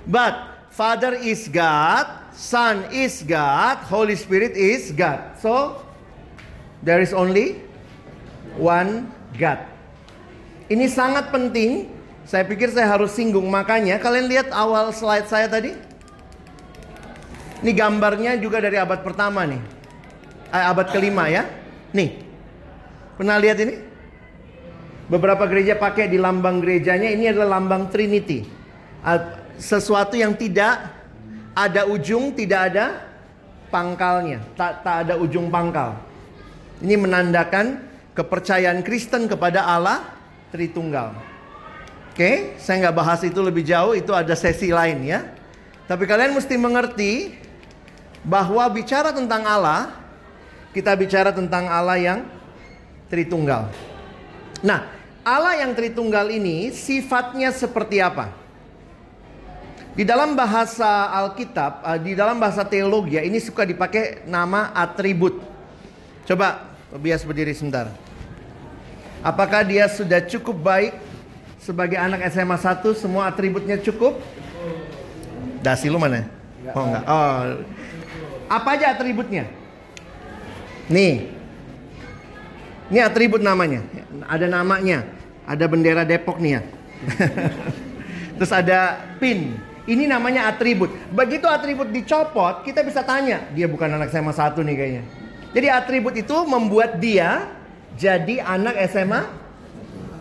[0.09, 5.37] But Father is God, Son is God, Holy Spirit is God.
[5.43, 5.83] So
[6.81, 7.61] there is only
[8.57, 9.61] one God.
[10.71, 11.91] Ini sangat penting.
[12.23, 13.51] Saya pikir saya harus singgung.
[13.51, 15.75] Makanya kalian lihat awal slide saya tadi.
[17.61, 19.61] Ini gambarnya juga dari abad pertama nih.
[20.55, 21.45] Eh, abad kelima ya.
[21.91, 22.23] Nih.
[23.19, 23.75] Pernah lihat ini?
[25.11, 28.47] Beberapa gereja pakai di lambang gerejanya ini adalah lambang Trinity.
[29.61, 30.88] Sesuatu yang tidak
[31.53, 33.05] ada ujung, tidak ada
[33.68, 34.40] pangkalnya.
[34.57, 36.01] Tak, tak ada ujung pangkal.
[36.81, 37.85] Ini menandakan
[38.16, 40.16] kepercayaan Kristen kepada Allah
[40.51, 41.14] Tritunggal.
[42.11, 45.29] Oke, saya nggak bahas itu lebih jauh, itu ada sesi lain ya.
[45.87, 47.12] Tapi kalian mesti mengerti
[48.27, 49.94] bahwa bicara tentang Allah,
[50.75, 52.20] kita bicara tentang Allah yang
[53.11, 53.70] Tritunggal.
[54.62, 54.87] Nah,
[55.27, 58.31] Allah yang Tritunggal ini sifatnya seperti apa?
[59.90, 65.42] Di dalam bahasa Alkitab, eh, di dalam bahasa teologi ya, ini suka dipakai nama atribut.
[66.24, 67.90] Coba bias berdiri sebentar.
[69.20, 70.94] Apakah dia sudah cukup baik
[71.61, 74.16] sebagai anak SMA 1 semua atributnya cukup?
[75.61, 76.24] Dasi lu mana?
[76.72, 77.05] Oh enggak.
[77.05, 77.40] Oh.
[78.48, 79.44] Apa aja atributnya?
[80.90, 81.31] Nih,
[82.90, 83.85] ini atribut namanya.
[84.26, 85.07] Ada namanya.
[85.46, 86.62] Ada bendera Depok nih ya.
[88.40, 89.69] Terus ada pin.
[89.90, 90.94] Ini namanya atribut.
[91.11, 93.50] Begitu atribut dicopot, kita bisa tanya.
[93.50, 95.03] Dia bukan anak SMA satu nih kayaknya.
[95.50, 97.50] Jadi atribut itu membuat dia
[97.98, 99.26] jadi anak SMA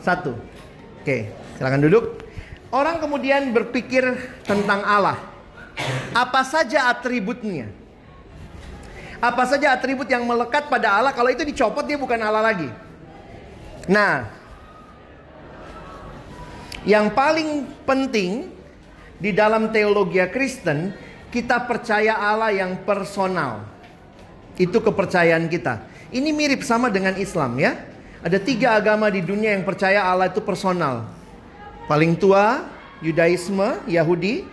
[0.02, 0.34] satu.
[1.06, 2.26] Oke, silakan duduk.
[2.74, 4.10] Orang kemudian berpikir
[4.42, 5.22] tentang Allah.
[6.18, 7.70] Apa saja atributnya?
[9.22, 12.70] Apa saja atribut yang melekat pada Allah kalau itu dicopot dia bukan Allah lagi.
[13.86, 14.26] Nah,
[16.90, 18.59] yang paling penting
[19.20, 20.96] di dalam teologi Kristen,
[21.28, 23.68] kita percaya Allah yang personal.
[24.56, 25.84] Itu kepercayaan kita.
[26.10, 27.76] Ini mirip sama dengan Islam ya.
[28.24, 31.08] Ada tiga agama di dunia yang percaya Allah itu personal.
[31.88, 32.68] Paling tua,
[33.00, 34.44] Yudaisme, Yahudi.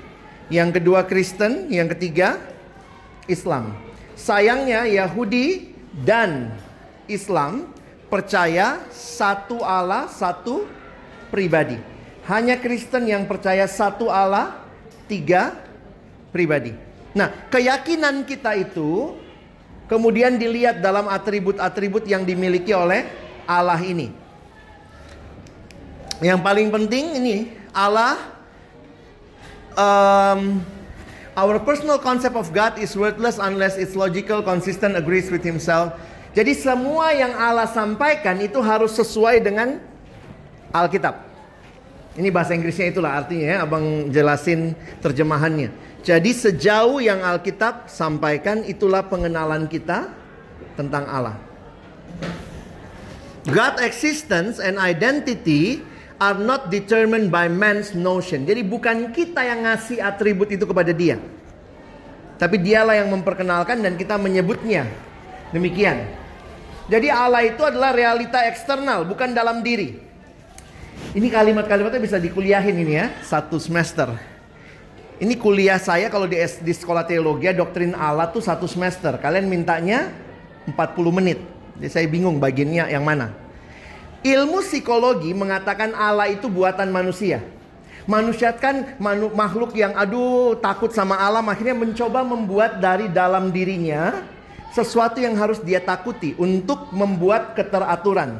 [0.46, 2.38] Yang kedua Kristen, yang ketiga
[3.26, 3.74] Islam.
[4.14, 5.74] Sayangnya Yahudi
[6.06, 6.54] dan
[7.10, 7.66] Islam
[8.06, 10.66] percaya satu Allah, satu
[11.34, 11.95] pribadi.
[12.26, 14.58] Hanya Kristen yang percaya satu Allah,
[15.06, 15.54] tiga
[16.34, 16.74] pribadi.
[17.14, 19.14] Nah, keyakinan kita itu
[19.86, 23.06] kemudian dilihat dalam atribut-atribut yang dimiliki oleh
[23.46, 24.10] Allah ini.
[26.18, 27.36] Yang paling penting ini
[27.70, 28.18] Allah
[29.76, 30.64] um,
[31.36, 35.92] Our personal concept of God is worthless unless it's logical, consistent, agrees with himself.
[36.32, 39.76] Jadi semua yang Allah sampaikan itu harus sesuai dengan
[40.72, 41.25] Alkitab.
[42.16, 44.72] Ini bahasa Inggrisnya itulah artinya ya, Abang jelasin
[45.04, 45.68] terjemahannya.
[46.00, 50.08] Jadi sejauh yang Alkitab sampaikan itulah pengenalan kita
[50.78, 51.36] tentang Allah.
[53.46, 55.84] God existence and identity
[56.16, 58.48] are not determined by man's notion.
[58.48, 61.20] Jadi bukan kita yang ngasih atribut itu kepada dia.
[62.40, 64.88] Tapi dialah yang memperkenalkan dan kita menyebutnya.
[65.52, 66.06] Demikian.
[66.86, 70.05] Jadi Allah itu adalah realita eksternal, bukan dalam diri.
[71.16, 74.12] Ini kalimat-kalimatnya bisa dikuliahin ini ya, satu semester.
[75.16, 79.16] Ini kuliah saya kalau di, di sekolah teologi doktrin Allah tuh satu semester.
[79.16, 80.12] Kalian mintanya
[80.68, 80.76] 40
[81.16, 81.40] menit.
[81.80, 83.32] Jadi saya bingung bagiannya yang mana.
[84.20, 87.40] Ilmu psikologi mengatakan Allah itu buatan manusia.
[88.04, 88.84] Manusia kan
[89.32, 94.20] makhluk yang aduh takut sama alam akhirnya mencoba membuat dari dalam dirinya
[94.76, 98.36] sesuatu yang harus dia takuti untuk membuat keteraturan.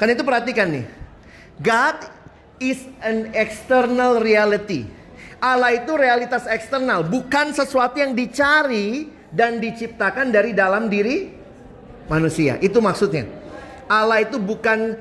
[0.00, 1.05] Kan itu perhatikan nih.
[1.60, 1.96] God
[2.60, 4.88] is an external reality.
[5.36, 11.28] Allah itu realitas eksternal, bukan sesuatu yang dicari dan diciptakan dari dalam diri
[12.08, 12.56] manusia.
[12.64, 13.28] Itu maksudnya.
[13.86, 14.96] Allah itu bukan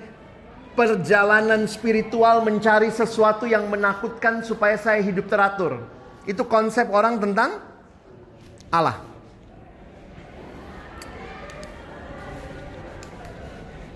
[0.75, 5.87] perjalanan spiritual mencari sesuatu yang menakutkan supaya saya hidup teratur.
[6.27, 7.63] Itu konsep orang tentang
[8.69, 8.99] Allah.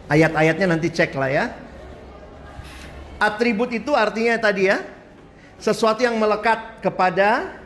[0.09, 1.45] Ayat-ayatnya nanti cek lah ya.
[3.19, 4.81] Atribut itu artinya tadi ya,
[5.59, 7.59] sesuatu yang melekat kepada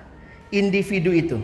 [0.50, 1.38] individu itu.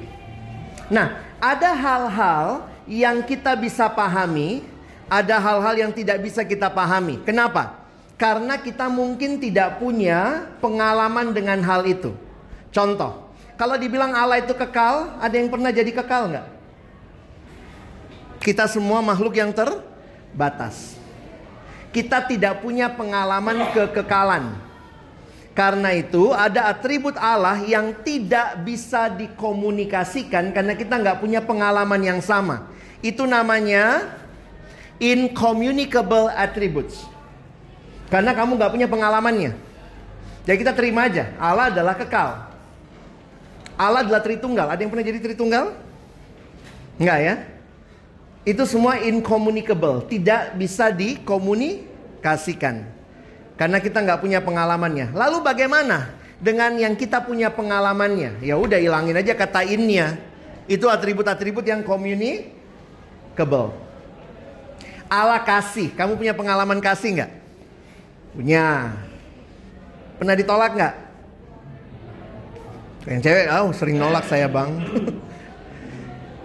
[0.90, 4.66] Nah, ada hal-hal yang kita bisa pahami
[5.10, 7.18] ada hal-hal yang tidak bisa kita pahami.
[7.26, 7.82] Kenapa?
[8.16, 12.14] Karena kita mungkin tidak punya pengalaman dengan hal itu.
[12.70, 16.48] Contoh, kalau dibilang Allah itu kekal, ada yang pernah jadi kekal nggak?
[18.40, 20.99] Kita semua makhluk yang terbatas.
[21.90, 24.54] Kita tidak punya pengalaman kekekalan.
[25.58, 32.20] Karena itu ada atribut Allah yang tidak bisa dikomunikasikan karena kita nggak punya pengalaman yang
[32.24, 32.72] sama.
[33.04, 34.08] Itu namanya
[35.02, 37.04] incommunicable attributes.
[38.08, 39.52] Karena kamu nggak punya pengalamannya.
[40.48, 42.30] Jadi kita terima aja, Allah adalah kekal.
[43.80, 44.68] Allah adalah Tritunggal.
[44.76, 45.72] Ada yang pernah jadi Tritunggal?
[47.00, 47.36] Enggak ya?
[48.48, 52.88] Itu semua incommunicable, tidak bisa dikomunikasikan.
[53.60, 55.12] Karena kita nggak punya pengalamannya.
[55.12, 58.40] Lalu bagaimana dengan yang kita punya pengalamannya?
[58.40, 60.16] Ya udah hilangin aja kata innya.
[60.72, 63.76] Itu atribut-atribut yang communicable.
[65.12, 65.92] Allah kasih.
[65.92, 67.32] Kamu punya pengalaman kasih nggak?
[68.32, 68.96] Punya.
[70.16, 70.96] Pernah ditolak nggak?
[73.10, 74.72] Yang cewek, oh sering nolak saya bang.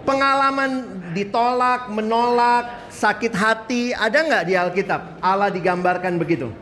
[0.05, 5.17] Pengalaman ditolak, menolak, sakit hati, ada nggak di Alkitab?
[5.17, 6.53] Allah digambarkan begitu.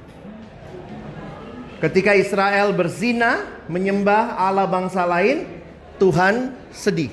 [1.84, 5.44] Ketika Israel berzina, menyembah Allah bangsa lain,
[6.00, 7.12] Tuhan sedih.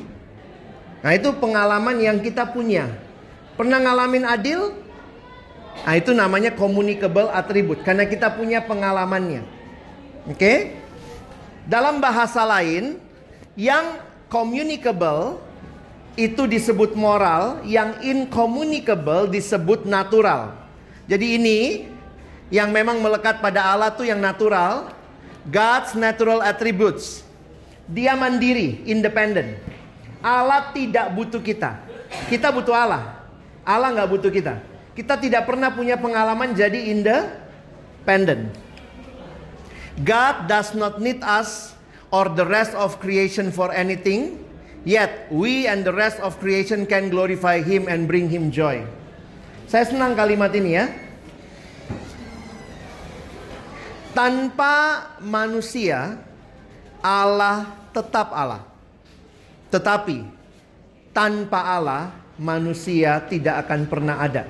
[1.03, 2.87] Nah itu pengalaman yang kita punya.
[3.59, 4.71] Pernah ngalamin adil?
[5.83, 7.83] Nah itu namanya communicable attribute.
[7.83, 9.43] Karena kita punya pengalamannya.
[10.31, 10.39] Oke?
[10.39, 10.59] Okay?
[11.67, 13.03] Dalam bahasa lain,
[13.59, 13.99] yang
[14.31, 15.43] communicable
[16.21, 20.53] itu disebut moral, yang incommunicable disebut natural.
[21.09, 21.59] Jadi ini
[22.53, 24.93] yang memang melekat pada Allah tuh yang natural,
[25.49, 27.25] God's natural attributes.
[27.89, 29.57] Dia mandiri, independent.
[30.21, 31.81] Allah tidak butuh kita.
[32.29, 33.25] Kita butuh Allah.
[33.65, 34.61] Allah nggak butuh kita.
[34.93, 38.53] Kita tidak pernah punya pengalaman jadi independent.
[40.05, 41.73] God does not need us
[42.11, 44.43] or the rest of creation for anything.
[44.89, 48.81] Yet we and the rest of creation can glorify him and bring him joy.
[49.69, 50.89] Saya senang kalimat ini ya.
[54.17, 56.19] Tanpa manusia,
[57.05, 58.67] Allah tetap Allah.
[59.71, 60.27] Tetapi
[61.15, 64.49] tanpa Allah, manusia tidak akan pernah ada.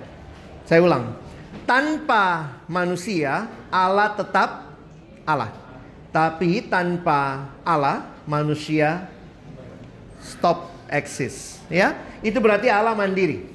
[0.65, 1.19] Saya ulang.
[1.67, 4.73] Tanpa manusia, Allah tetap
[5.27, 5.51] Allah.
[6.15, 9.11] Tapi tanpa Allah, manusia
[10.21, 11.97] stop exist ya?
[12.21, 13.49] Itu berarti Allah mandiri.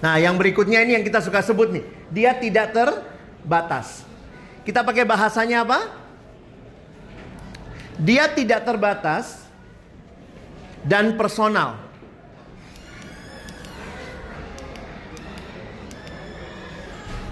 [0.00, 1.84] Nah yang berikutnya ini yang kita suka sebut nih.
[2.08, 4.04] Dia tidak terbatas.
[4.64, 5.78] Kita pakai bahasanya apa?
[8.00, 9.44] Dia tidak terbatas
[10.84, 11.76] dan personal.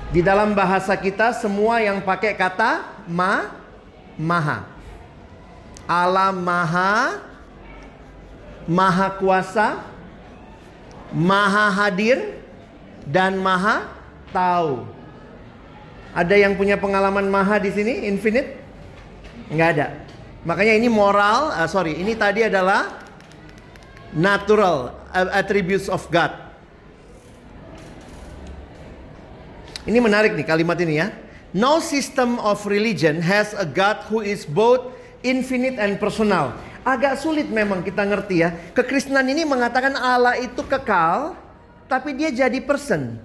[0.09, 3.53] Di dalam bahasa kita semua yang pakai kata ma
[4.17, 4.65] maha.
[5.85, 7.21] Allah maha
[8.69, 9.81] maha kuasa,
[11.11, 12.37] maha hadir,
[13.09, 13.89] dan maha
[14.29, 14.85] tahu.
[16.13, 18.61] Ada yang punya pengalaman maha di sini, infinite?
[19.49, 19.87] Nggak ada.
[20.45, 23.01] Makanya ini moral, uh, sorry, ini tadi adalah
[24.13, 26.31] natural attributes of God.
[29.89, 31.09] Ini menarik nih kalimat ini ya.
[31.57, 34.93] No system of religion has a God who is both
[35.25, 36.53] infinite and personal.
[36.89, 38.57] Agak sulit memang kita ngerti ya.
[38.73, 41.37] Kekristenan ini mengatakan Allah itu kekal,
[41.85, 43.21] tapi dia jadi person.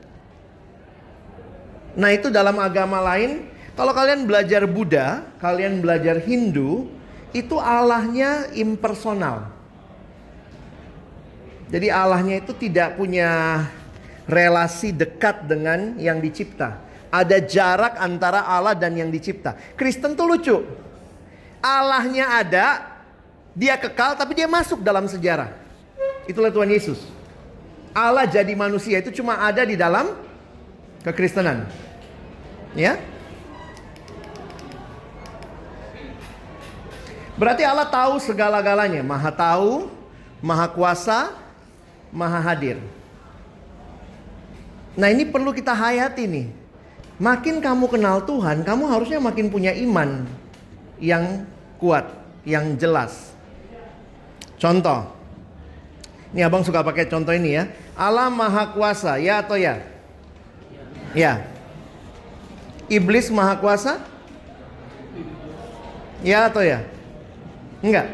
[1.96, 3.48] Nah itu dalam agama lain,
[3.80, 6.92] kalau kalian belajar Buddha, kalian belajar Hindu,
[7.32, 9.48] itu Allahnya impersonal.
[11.72, 13.64] Jadi Allahnya itu tidak punya
[14.28, 16.84] relasi dekat dengan yang dicipta.
[17.10, 19.56] Ada jarak antara Allah dan yang dicipta.
[19.80, 20.58] Kristen tuh lucu.
[21.64, 22.93] Allahnya ada,
[23.54, 25.54] dia kekal tapi dia masuk dalam sejarah.
[26.26, 27.00] Itulah Tuhan Yesus.
[27.94, 30.18] Allah jadi manusia itu cuma ada di dalam
[31.06, 31.70] kekristenan.
[32.74, 32.98] Ya.
[37.38, 39.90] Berarti Allah tahu segala-galanya, Maha tahu,
[40.42, 41.34] Maha kuasa,
[42.14, 42.78] Maha hadir.
[44.94, 46.48] Nah, ini perlu kita hayati nih.
[47.18, 50.26] Makin kamu kenal Tuhan, kamu harusnya makin punya iman
[51.02, 51.46] yang
[51.82, 52.06] kuat,
[52.46, 53.33] yang jelas.
[54.64, 55.04] Contoh.
[56.32, 57.68] Ini abang suka pakai contoh ini ya.
[58.00, 59.84] Allah maha kuasa, ya atau ya?
[61.12, 61.44] Ya.
[62.88, 64.00] Iblis maha kuasa?
[66.24, 66.88] Ya atau ya?
[67.84, 68.08] Enggak.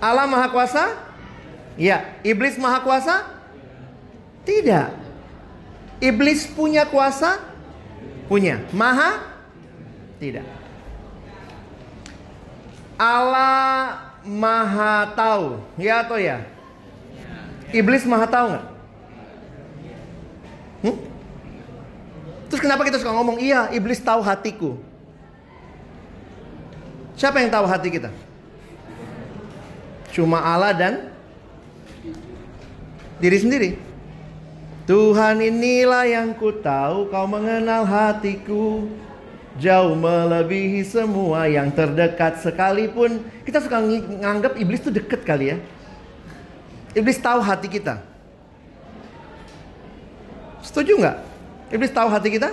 [0.00, 0.96] Allah maha kuasa?
[1.76, 2.16] Ya.
[2.24, 3.28] Iblis maha kuasa?
[4.48, 4.88] Tidak.
[6.00, 7.44] Iblis punya kuasa?
[8.24, 8.64] Punya.
[8.72, 9.20] Maha?
[10.16, 10.48] Tidak.
[12.96, 16.42] Allah maha tahu, ya atau ya?
[17.70, 18.66] Iblis maha tahu nggak?
[20.84, 20.96] Hmm?
[22.48, 24.80] Terus kenapa kita suka ngomong, iya iblis tahu hatiku.
[27.14, 28.10] Siapa yang tahu hati kita?
[30.10, 30.94] Cuma Allah dan
[33.22, 33.70] diri sendiri.
[34.84, 38.84] Tuhan inilah yang ku tahu kau mengenal hatiku
[39.54, 43.78] Jauh melebihi semua yang terdekat sekalipun Kita suka
[44.18, 45.56] nganggap iblis itu deket kali ya
[46.98, 48.02] Iblis tahu hati kita
[50.64, 51.16] Setuju nggak?
[51.70, 52.50] Iblis tahu hati kita?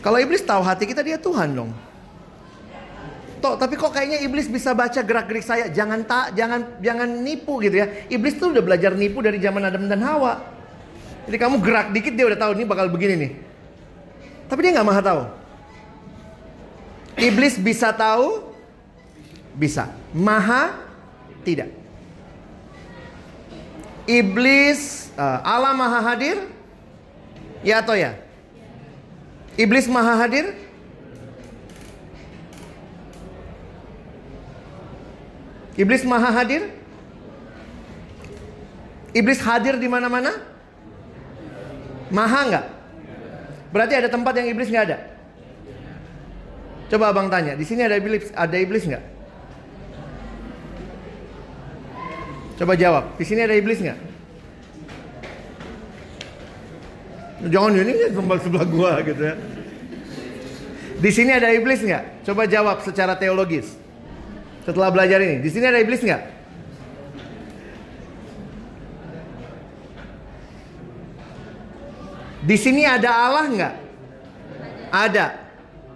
[0.00, 1.72] Kalau iblis tahu hati kita dia Tuhan dong
[3.40, 5.72] Toh, tapi kok kayaknya iblis bisa baca gerak-gerik saya?
[5.72, 7.88] Jangan tak, jangan jangan nipu gitu ya.
[8.12, 10.44] Iblis tuh udah belajar nipu dari zaman Adam dan Hawa.
[11.24, 13.32] Jadi kamu gerak dikit dia udah tahu ini bakal begini nih.
[14.50, 15.22] Tapi dia nggak maha tahu.
[17.14, 18.50] Iblis bisa tahu?
[19.54, 19.94] Bisa.
[20.10, 20.74] Maha
[21.46, 21.70] tidak.
[24.10, 26.50] Iblis uh, Allah maha hadir?
[27.62, 28.18] Ya atau ya?
[29.54, 30.50] Iblis maha hadir?
[35.78, 36.74] Iblis maha hadir?
[39.14, 40.34] Iblis hadir di mana-mana?
[42.10, 42.79] Maha nggak?
[43.70, 44.98] Berarti ada tempat yang iblis nggak ada?
[46.90, 49.04] Coba abang tanya, di sini ada iblis, ada iblis nggak?
[52.58, 53.98] Coba jawab, di sini ada iblis nggak?
[57.46, 59.34] Jangan ini sebelah sebelah gua gitu ya.
[61.00, 62.26] Di sini ada iblis nggak?
[62.26, 63.78] Coba jawab secara teologis.
[64.66, 66.39] Setelah belajar ini, di sini ada iblis nggak?
[72.50, 73.74] Di sini ada Allah nggak?
[74.90, 75.38] Ada.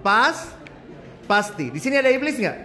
[0.06, 0.54] Pas?
[1.26, 1.74] Pasti.
[1.74, 2.58] Di sini ada iblis nggak?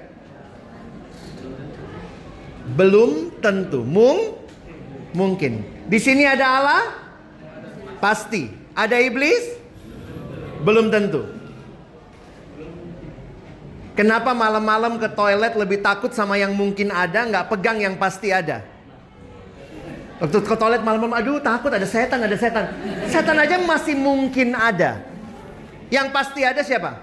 [2.77, 3.81] Belum tentu.
[3.81, 4.37] Mung?
[5.17, 5.65] Mungkin.
[5.89, 6.83] Di sini ada Allah?
[7.97, 8.53] Pasti.
[8.77, 9.57] Ada iblis?
[10.61, 11.25] Belum tentu.
[13.97, 18.61] Kenapa malam-malam ke toilet lebih takut sama yang mungkin ada, nggak pegang yang pasti ada?
[20.19, 22.75] Waktu ke toilet malam-malam, aduh takut ada setan, ada setan.
[23.07, 24.99] Setan aja masih mungkin ada.
[25.87, 26.99] Yang pasti ada siapa?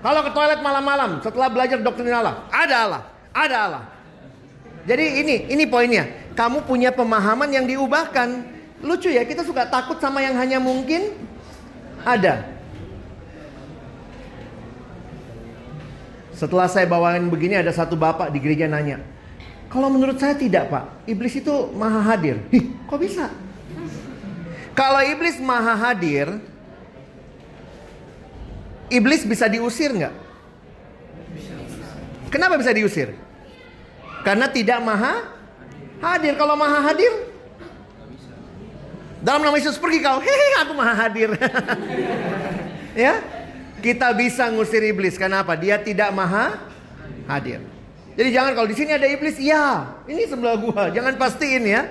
[0.00, 3.02] Kalau ke toilet malam-malam setelah belajar doktrin Allah, ada Allah,
[3.34, 3.82] ada Allah.
[4.86, 6.08] Jadi ini, ini poinnya.
[6.38, 8.46] Kamu punya pemahaman yang diubahkan.
[8.80, 11.12] Lucu ya, kita suka takut sama yang hanya mungkin
[12.00, 12.48] ada.
[16.32, 19.04] Setelah saya bawain begini ada satu bapak di gereja nanya.
[19.70, 21.06] Kalau menurut saya tidak pak.
[21.06, 22.42] Iblis itu maha hadir.
[22.50, 23.30] Hih kok bisa?
[24.74, 26.42] Kalau iblis maha hadir.
[28.90, 30.14] Iblis bisa diusir nggak?
[32.34, 33.14] Kenapa bisa diusir?
[34.26, 35.30] Karena tidak maha
[36.02, 36.34] hadir.
[36.34, 37.30] Kalau maha hadir,
[39.22, 40.18] dalam nama Yesus pergi kau.
[40.18, 41.30] Hehe, aku maha hadir.
[43.06, 43.22] ya,
[43.78, 45.54] kita bisa ngusir iblis kenapa?
[45.54, 46.58] Dia tidak maha
[47.30, 47.69] hadir.
[48.20, 51.88] Jadi jangan kalau di sini ada iblis, ya ini sebelah gua, jangan pastiin ya.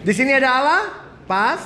[0.00, 0.82] Di sini ada Allah,
[1.28, 1.60] pas,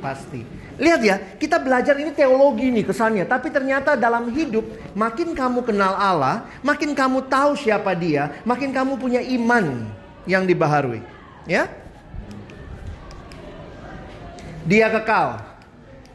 [0.00, 0.40] pasti.
[0.80, 4.64] Lihat ya, kita belajar ini teologi nih kesannya, tapi ternyata dalam hidup
[4.96, 9.84] makin kamu kenal Allah, makin kamu tahu siapa Dia, makin kamu punya iman
[10.24, 11.04] yang dibaharui.
[11.44, 11.68] Ya?
[14.64, 15.44] Dia kekal.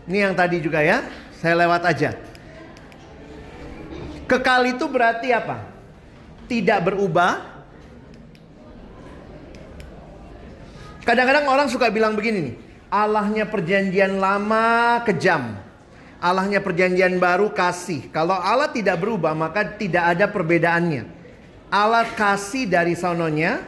[0.10, 1.06] Ini yang tadi juga ya,
[1.38, 2.18] saya lewat aja.
[4.26, 5.79] Kekal itu berarti apa?
[6.50, 7.62] Tidak berubah.
[11.06, 12.56] Kadang-kadang orang suka bilang begini nih.
[12.90, 15.62] Allahnya perjanjian lama kejam.
[16.18, 18.10] Allahnya perjanjian baru kasih.
[18.10, 21.06] Kalau Allah tidak berubah maka tidak ada perbedaannya.
[21.70, 23.62] Allah kasih dari sononya.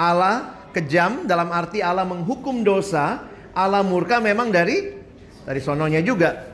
[0.00, 3.28] Allah kejam dalam arti Allah menghukum dosa.
[3.52, 4.96] Allah murka memang dari
[5.44, 6.52] dari sononya juga.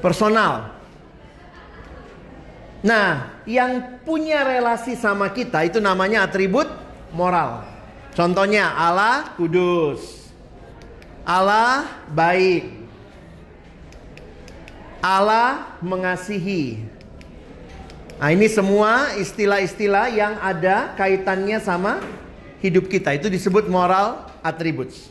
[0.00, 0.79] personal.
[2.80, 6.64] Nah, yang punya relasi sama kita itu namanya atribut
[7.12, 7.68] moral.
[8.16, 10.32] Contohnya Allah kudus.
[11.28, 12.80] Allah baik.
[15.04, 16.80] Allah mengasihi.
[18.16, 22.00] Nah, ini semua istilah-istilah yang ada kaitannya sama
[22.64, 23.16] hidup kita.
[23.16, 25.08] Itu disebut moral attributes.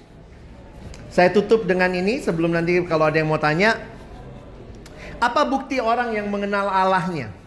[1.09, 3.81] Saya tutup dengan ini sebelum nanti kalau ada yang mau tanya,
[5.17, 7.38] apa bukti orang yang mengenal Allahnya?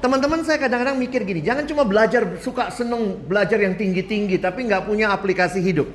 [0.00, 4.88] Teman-teman saya kadang-kadang mikir gini, jangan cuma belajar suka seneng belajar yang tinggi-tinggi tapi nggak
[4.88, 5.88] punya aplikasi hidup.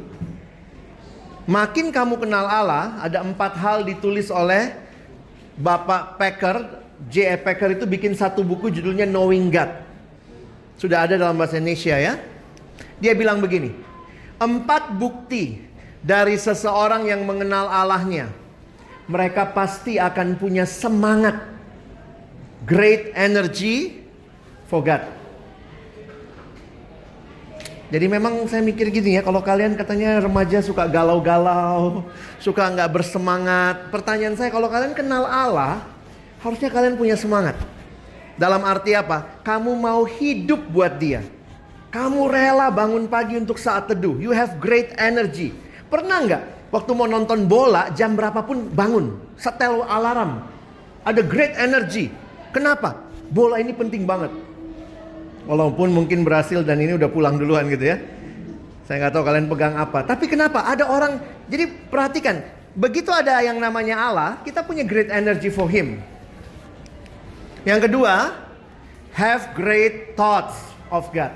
[1.50, 4.78] Makin kamu kenal Allah, ada empat hal ditulis oleh
[5.58, 7.38] Bapak Packer, J.E.
[7.42, 9.74] Packer itu bikin satu buku judulnya Knowing God.
[10.78, 12.18] Sudah ada dalam bahasa Indonesia ya.
[13.02, 13.74] Dia bilang begini,
[14.38, 15.62] empat bukti
[16.06, 18.30] dari seseorang yang mengenal Allahnya,
[19.10, 21.55] mereka pasti akan punya semangat,
[22.66, 24.04] great energy
[24.66, 25.06] for God.
[27.94, 32.04] Jadi memang saya mikir gini ya, kalau kalian katanya remaja suka galau-galau,
[32.42, 33.94] suka nggak bersemangat.
[33.94, 35.86] Pertanyaan saya, kalau kalian kenal Allah,
[36.42, 37.54] harusnya kalian punya semangat.
[38.36, 39.40] Dalam arti apa?
[39.46, 41.24] Kamu mau hidup buat dia.
[41.94, 44.20] Kamu rela bangun pagi untuk saat teduh.
[44.20, 45.56] You have great energy.
[45.88, 46.44] Pernah nggak
[46.74, 50.44] waktu mau nonton bola jam berapapun bangun, setel alarm.
[51.06, 52.25] Ada great energy.
[52.56, 53.04] Kenapa?
[53.28, 54.32] Bola ini penting banget.
[55.44, 58.00] Walaupun mungkin berhasil dan ini udah pulang duluan gitu ya.
[58.88, 60.08] Saya nggak tahu kalian pegang apa.
[60.08, 60.64] Tapi kenapa?
[60.64, 61.20] Ada orang.
[61.52, 62.40] Jadi perhatikan.
[62.76, 66.00] Begitu ada yang namanya Allah, kita punya great energy for Him.
[67.68, 68.36] Yang kedua,
[69.12, 70.56] have great thoughts
[70.88, 71.34] of God.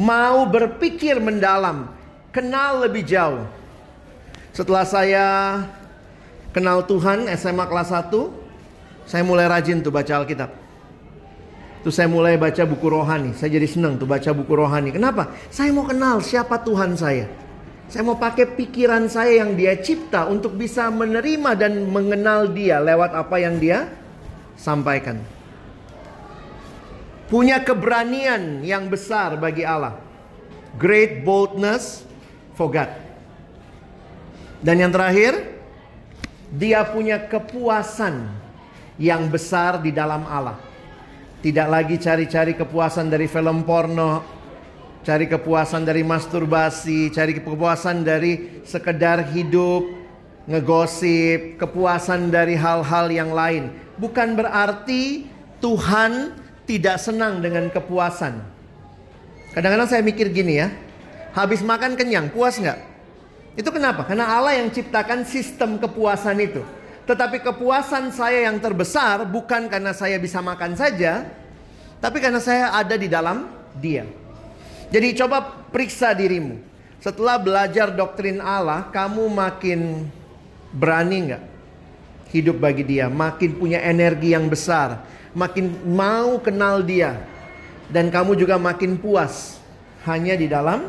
[0.00, 1.92] Mau berpikir mendalam
[2.32, 3.46] kenal lebih jauh.
[4.54, 5.26] Setelah saya
[6.54, 8.43] kenal Tuhan SMA kelas 1,
[9.04, 10.50] saya mulai rajin tuh baca Alkitab.
[11.84, 13.36] Tuh saya mulai baca buku rohani.
[13.36, 14.88] Saya jadi senang tuh baca buku rohani.
[14.88, 15.36] Kenapa?
[15.52, 17.28] Saya mau kenal siapa Tuhan saya.
[17.92, 23.12] Saya mau pakai pikiran saya yang dia cipta untuk bisa menerima dan mengenal dia lewat
[23.12, 23.92] apa yang dia
[24.56, 25.20] sampaikan.
[27.28, 30.00] Punya keberanian yang besar bagi Allah.
[30.80, 32.08] Great boldness
[32.56, 32.88] for God.
[34.64, 35.60] Dan yang terakhir,
[36.48, 38.43] dia punya kepuasan
[39.00, 40.58] yang besar di dalam Allah.
[41.44, 44.24] Tidak lagi cari-cari kepuasan dari film porno,
[45.04, 49.84] cari kepuasan dari masturbasi, cari kepuasan dari sekedar hidup,
[50.48, 53.68] ngegosip, kepuasan dari hal-hal yang lain.
[54.00, 55.28] Bukan berarti
[55.60, 56.32] Tuhan
[56.64, 58.40] tidak senang dengan kepuasan.
[59.52, 60.72] Kadang-kadang saya mikir gini ya,
[61.34, 62.78] Habis makan kenyang, puas nggak?
[63.58, 64.06] Itu kenapa?
[64.06, 66.62] Karena Allah yang ciptakan sistem kepuasan itu.
[67.04, 71.28] Tetapi kepuasan saya yang terbesar bukan karena saya bisa makan saja,
[72.00, 74.08] tapi karena saya ada di dalam Dia.
[74.88, 76.60] Jadi coba periksa dirimu.
[77.02, 80.08] Setelah belajar doktrin Allah, kamu makin
[80.72, 81.44] berani nggak
[82.32, 85.04] hidup bagi Dia, makin punya energi yang besar,
[85.36, 87.20] makin mau kenal Dia,
[87.92, 89.60] dan kamu juga makin puas
[90.08, 90.88] hanya di dalam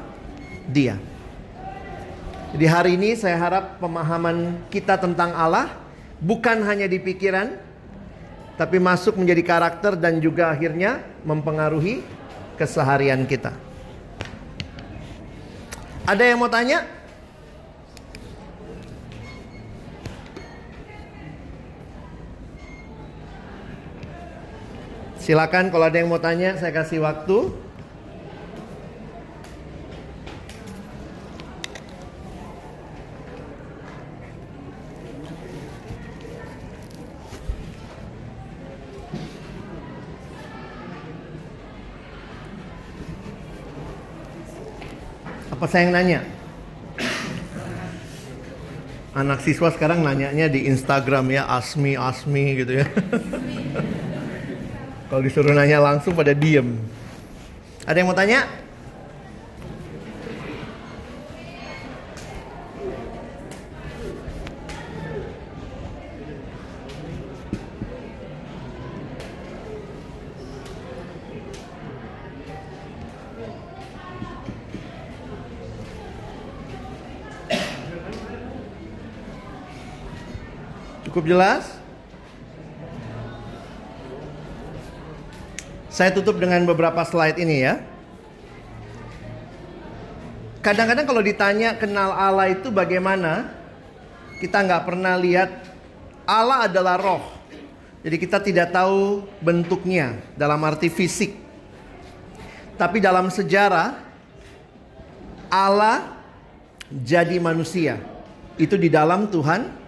[0.70, 0.96] dia.
[2.56, 5.76] Jadi hari ini saya harap pemahaman kita tentang Allah
[6.22, 7.58] bukan hanya di pikiran
[8.56, 12.00] tapi masuk menjadi karakter dan juga akhirnya mempengaruhi
[12.56, 13.52] keseharian kita.
[16.08, 16.88] Ada yang mau tanya?
[25.26, 27.65] Silakan kalau ada yang mau tanya saya kasih waktu.
[45.66, 46.22] Apa saya yang nanya?
[49.18, 52.88] Anak siswa sekarang nanyanya di Instagram ya, Asmi, Asmi gitu ya.
[55.10, 56.78] Kalau disuruh nanya langsung pada diem.
[57.82, 58.46] Ada yang mau tanya?
[81.26, 81.66] Cukup jelas?
[85.90, 87.82] Saya tutup dengan beberapa slide ini ya.
[90.62, 93.50] Kadang-kadang kalau ditanya kenal Allah itu bagaimana,
[94.38, 95.50] kita nggak pernah lihat
[96.30, 97.26] Allah adalah roh.
[98.06, 101.34] Jadi kita tidak tahu bentuknya dalam arti fisik.
[102.78, 103.98] Tapi dalam sejarah
[105.50, 106.22] Allah
[106.86, 107.98] jadi manusia.
[108.62, 109.85] Itu di dalam Tuhan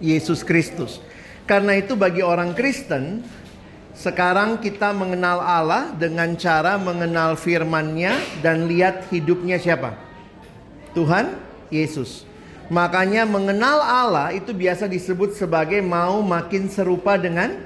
[0.00, 1.00] Yesus Kristus.
[1.46, 3.22] Karena itu bagi orang Kristen,
[3.96, 9.96] sekarang kita mengenal Allah dengan cara mengenal firman-Nya dan lihat hidupnya siapa?
[10.92, 11.32] Tuhan
[11.72, 12.28] Yesus.
[12.66, 17.62] Makanya mengenal Allah itu biasa disebut sebagai mau makin serupa dengan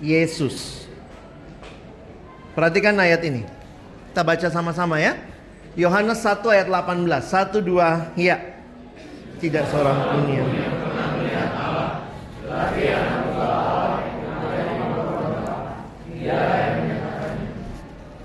[0.00, 0.88] Yesus.
[2.56, 3.44] Perhatikan ayat ini.
[4.10, 5.20] Kita baca sama-sama ya.
[5.76, 7.04] Yohanes 1 ayat 18.
[7.20, 8.40] 1 2 ya.
[9.36, 10.48] Tidak seorang pun yang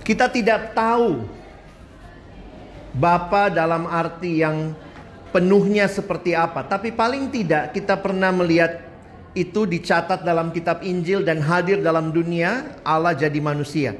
[0.02, 1.26] kita tidak tahu
[2.92, 4.76] Bapa dalam arti yang
[5.32, 6.68] penuhnya seperti apa.
[6.68, 8.84] Tapi paling tidak kita pernah melihat
[9.32, 13.96] itu dicatat dalam kitab Injil dan hadir dalam dunia Allah jadi manusia.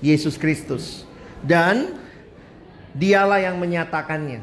[0.00, 1.04] Yesus Kristus.
[1.44, 2.00] Dan
[2.96, 4.40] dialah yang menyatakannya.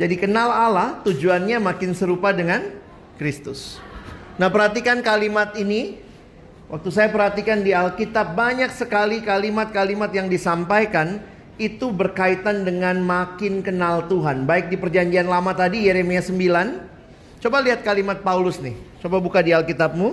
[0.00, 2.64] Jadi kenal Allah tujuannya makin serupa dengan
[3.20, 3.76] Kristus.
[4.40, 6.07] Nah perhatikan kalimat ini.
[6.68, 11.16] Waktu saya perhatikan di Alkitab banyak sekali kalimat-kalimat yang disampaikan
[11.56, 14.44] itu berkaitan dengan makin kenal Tuhan.
[14.44, 17.40] Baik di perjanjian lama tadi Yeremia 9.
[17.40, 18.76] Coba lihat kalimat Paulus nih.
[19.00, 20.12] Coba buka di Alkitabmu.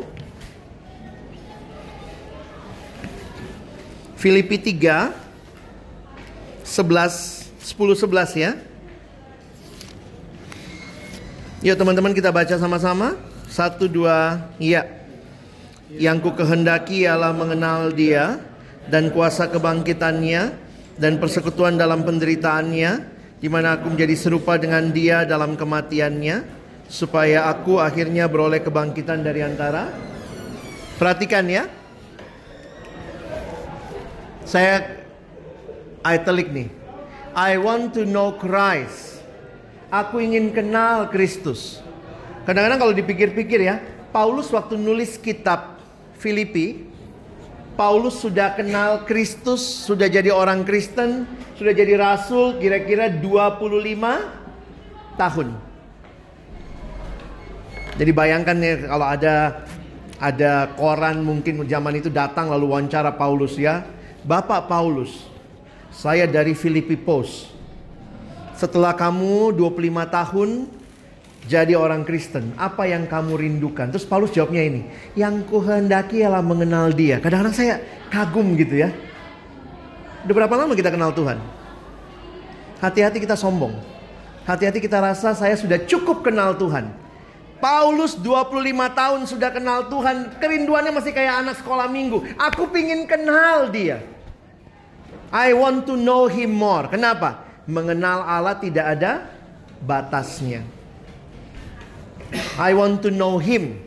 [4.15, 5.11] Filipi 3
[6.63, 8.55] 11 10 11 ya.
[11.67, 13.19] Yuk teman-teman kita baca sama-sama.
[13.51, 14.94] Satu dua, iya.
[15.93, 18.41] Yang ku kehendaki ialah mengenal dia
[18.89, 20.57] dan kuasa kebangkitannya
[20.97, 22.91] dan persekutuan dalam penderitaannya
[23.37, 26.41] di mana aku menjadi serupa dengan dia dalam kematiannya
[26.89, 29.93] supaya aku akhirnya beroleh kebangkitan dari antara.
[30.97, 31.69] Perhatikan ya.
[34.45, 35.05] Saya
[36.01, 36.69] italic nih.
[37.35, 39.21] I want to know Christ.
[39.91, 41.83] Aku ingin kenal Kristus.
[42.47, 43.81] Kadang-kadang kalau dipikir-pikir ya
[44.15, 45.74] Paulus waktu nulis kitab
[46.19, 46.91] Filipi
[47.75, 51.27] Paulus sudah kenal Kristus, sudah jadi orang Kristen,
[51.59, 55.59] sudah jadi rasul kira-kira 25 tahun.
[57.95, 59.35] Jadi bayangkan ya kalau ada
[60.19, 63.83] ada koran mungkin zaman itu datang lalu wawancara Paulus ya.
[64.23, 65.27] Bapak Paulus,
[65.91, 67.51] saya dari Filipi Post.
[68.55, 70.49] Setelah kamu 25 tahun
[71.45, 73.93] jadi orang Kristen, apa yang kamu rindukan?
[73.93, 74.81] Terus Paulus jawabnya ini,
[75.13, 77.21] yang kuhendaki ialah mengenal dia.
[77.21, 77.77] Kadang-kadang saya
[78.09, 78.89] kagum gitu ya.
[80.25, 81.37] Udah berapa lama kita kenal Tuhan?
[82.81, 83.77] Hati-hati kita sombong.
[84.49, 86.89] Hati-hati kita rasa saya sudah cukup kenal Tuhan.
[87.61, 88.65] Paulus 25
[88.97, 90.41] tahun sudah kenal Tuhan.
[90.41, 92.25] Kerinduannya masih kayak anak sekolah minggu.
[92.41, 94.01] Aku pingin kenal dia.
[95.29, 96.89] I want to know him more.
[96.89, 97.45] Kenapa?
[97.69, 99.29] Mengenal Allah tidak ada
[99.81, 100.74] batasnya.
[102.57, 103.81] I want to know him.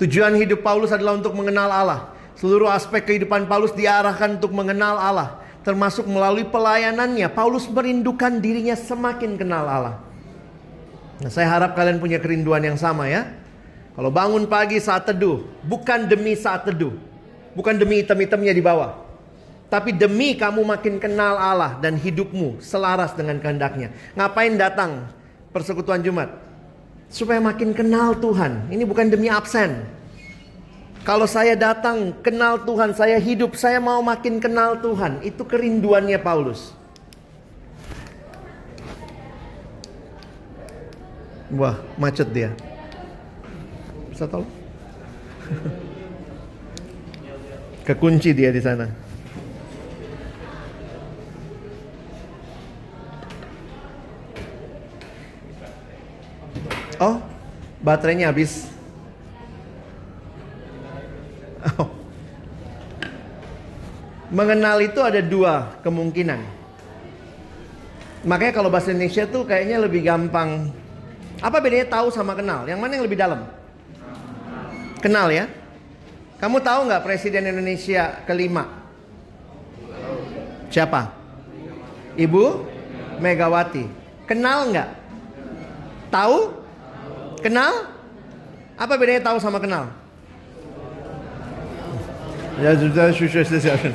[0.00, 2.00] Tujuan hidup Paulus adalah untuk mengenal Allah.
[2.40, 7.28] Seluruh aspek kehidupan Paulus diarahkan untuk mengenal Allah, termasuk melalui pelayanannya.
[7.28, 10.00] Paulus merindukan dirinya semakin kenal Allah.
[11.20, 13.28] Nah, saya harap kalian punya kerinduan yang sama ya.
[13.92, 16.96] Kalau bangun pagi saat teduh, bukan demi saat teduh,
[17.52, 18.96] bukan demi item-itemnya di bawah,
[19.68, 23.92] tapi demi kamu makin kenal Allah dan hidupmu selaras dengan kehendaknya.
[24.16, 25.12] Ngapain datang
[25.50, 26.30] persekutuan Jumat.
[27.10, 28.70] Supaya makin kenal Tuhan.
[28.70, 29.82] Ini bukan demi absen.
[31.02, 35.24] Kalau saya datang kenal Tuhan, saya hidup, saya mau makin kenal Tuhan.
[35.26, 36.70] Itu kerinduannya Paulus.
[41.50, 42.54] Wah, macet dia.
[44.12, 44.46] Bisa tolong?
[47.90, 49.09] Kekunci dia di sana.
[57.00, 57.16] Oh,
[57.80, 58.68] baterainya habis.
[61.80, 61.88] Oh.
[64.28, 66.38] Mengenal itu ada dua kemungkinan.
[68.20, 70.68] Makanya kalau bahasa Indonesia tuh kayaknya lebih gampang.
[71.40, 72.68] Apa bedanya tahu sama kenal?
[72.68, 73.48] Yang mana yang lebih dalam?
[75.00, 75.48] Kenal ya.
[76.36, 78.68] Kamu tahu nggak Presiden Indonesia kelima?
[80.68, 81.16] Siapa?
[82.20, 82.44] Ibu
[83.24, 83.88] Megawati.
[84.28, 84.88] Kenal nggak?
[86.12, 86.59] Tahu?
[87.40, 87.88] Kenal?
[88.76, 89.92] Apa bedanya tahu sama kenal?
[92.60, 93.94] Ya sudah, sudah, sudah.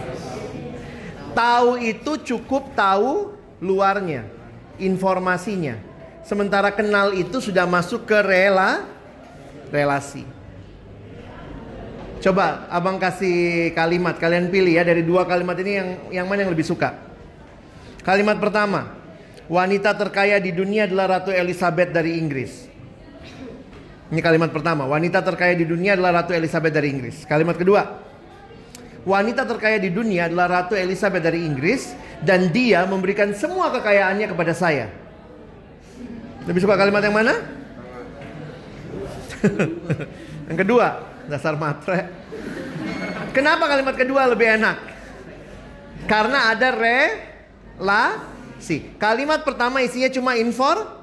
[1.37, 4.25] Tahu itu cukup tahu luarnya,
[4.81, 5.77] informasinya.
[6.25, 8.89] Sementara kenal itu sudah masuk ke rela
[9.69, 10.25] relasi.
[12.25, 15.89] Coba abang kasih kalimat, kalian pilih ya dari dua kalimat ini yang
[16.23, 16.97] yang mana yang lebih suka?
[18.01, 18.97] Kalimat pertama,
[19.45, 22.74] wanita terkaya di dunia adalah Ratu Elizabeth dari Inggris.
[24.05, 27.25] Ini kalimat pertama, wanita terkaya di dunia adalah Ratu Elizabeth dari Inggris.
[27.25, 28.05] Kalimat kedua,
[29.01, 34.53] wanita terkaya di dunia adalah Ratu Elizabeth dari Inggris dan dia memberikan semua kekayaannya kepada
[34.53, 34.93] saya.
[36.45, 37.33] Lebih suka kalimat yang mana?
[40.53, 42.05] yang kedua, dasar matre.
[43.33, 44.77] Kenapa kalimat kedua lebih enak?
[46.05, 48.05] Karena ada relasi.
[49.01, 50.94] Kalimat pertama isinya cuma infor,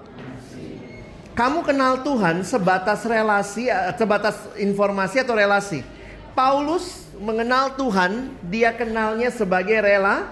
[1.32, 5.80] kamu kenal Tuhan sebatas relasi, eh, sebatas informasi atau relasi.
[6.32, 10.28] Paulus mengenal Tuhan, dia kenalnya sebagai rela,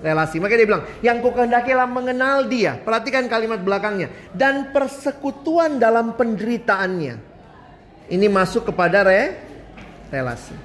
[0.00, 0.40] relasi.
[0.40, 2.76] Makanya dia bilang, yang ku kehendaki adalah mengenal dia.
[2.80, 4.12] Perhatikan kalimat belakangnya.
[4.32, 7.16] Dan persekutuan dalam penderitaannya.
[8.08, 9.36] Ini masuk kepada re
[10.08, 10.56] relasi.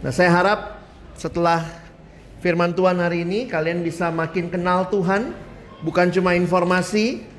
[0.00, 0.80] Nah saya harap
[1.12, 1.68] setelah
[2.40, 5.36] firman Tuhan hari ini kalian bisa makin kenal Tuhan.
[5.82, 7.31] Bukan cuma informasi,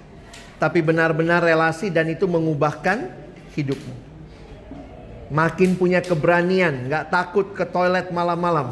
[0.63, 3.11] tapi benar-benar relasi dan itu mengubahkan
[3.51, 3.91] hidupmu.
[5.27, 8.71] Makin punya keberanian, nggak takut ke toilet malam-malam.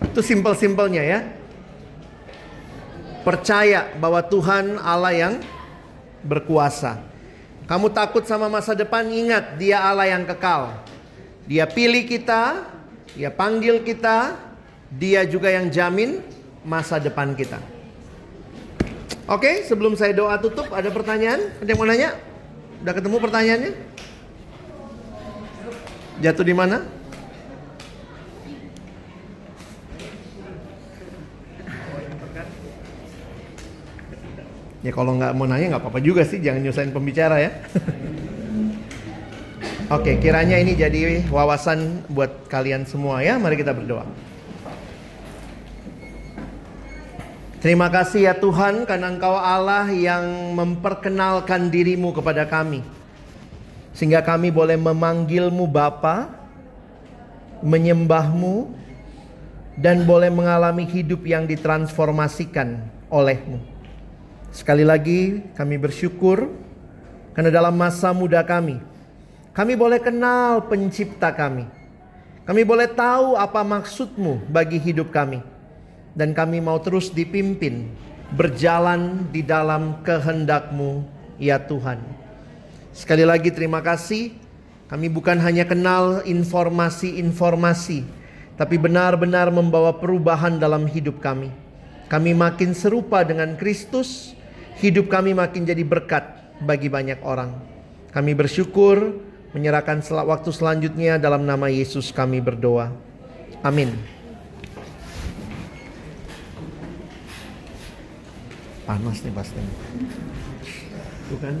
[0.00, 1.20] Itu simpel-simpelnya ya.
[3.20, 5.34] Percaya bahwa Tuhan Allah yang
[6.24, 6.96] berkuasa.
[7.68, 10.80] Kamu takut sama masa depan, ingat dia Allah yang kekal.
[11.44, 12.64] Dia pilih kita,
[13.12, 14.32] dia panggil kita,
[14.88, 16.24] dia juga yang jamin
[16.64, 17.60] masa depan kita.
[19.30, 21.54] Oke, sebelum saya doa tutup, ada pertanyaan?
[21.62, 22.18] Ada yang mau nanya?
[22.82, 23.72] Udah ketemu pertanyaannya?
[26.18, 26.82] Jatuh di mana?
[34.82, 37.54] Ya kalau nggak mau nanya nggak apa-apa juga sih, jangan nyusahin pembicara ya.
[39.94, 43.38] Oke, kiranya ini jadi wawasan buat kalian semua ya.
[43.38, 44.02] Mari kita berdoa.
[47.60, 50.24] Terima kasih ya Tuhan karena Engkau Allah yang
[50.56, 52.80] memperkenalkan dirimu kepada kami.
[53.92, 56.32] Sehingga kami boleh memanggilmu Bapa,
[57.60, 58.72] menyembahmu,
[59.76, 62.80] dan boleh mengalami hidup yang ditransformasikan
[63.12, 63.60] olehmu.
[64.56, 66.48] Sekali lagi kami bersyukur
[67.36, 68.80] karena dalam masa muda kami
[69.50, 71.66] kami boleh kenal pencipta kami.
[72.46, 75.42] Kami boleh tahu apa maksudmu bagi hidup kami.
[76.12, 77.86] Dan kami mau terus dipimpin
[78.34, 81.02] berjalan di dalam kehendakmu
[81.38, 81.98] ya Tuhan.
[82.94, 84.34] Sekali lagi terima kasih.
[84.90, 88.02] Kami bukan hanya kenal informasi-informasi,
[88.58, 91.54] tapi benar-benar membawa perubahan dalam hidup kami.
[92.10, 94.34] Kami makin serupa dengan Kristus,
[94.82, 96.26] hidup kami makin jadi berkat
[96.58, 97.54] bagi banyak orang.
[98.10, 99.22] Kami bersyukur
[99.54, 102.90] menyerahkan waktu selanjutnya dalam nama Yesus kami berdoa.
[103.62, 104.19] Amin.
[108.90, 109.62] Panas nih pasti.
[111.30, 111.54] Bukan?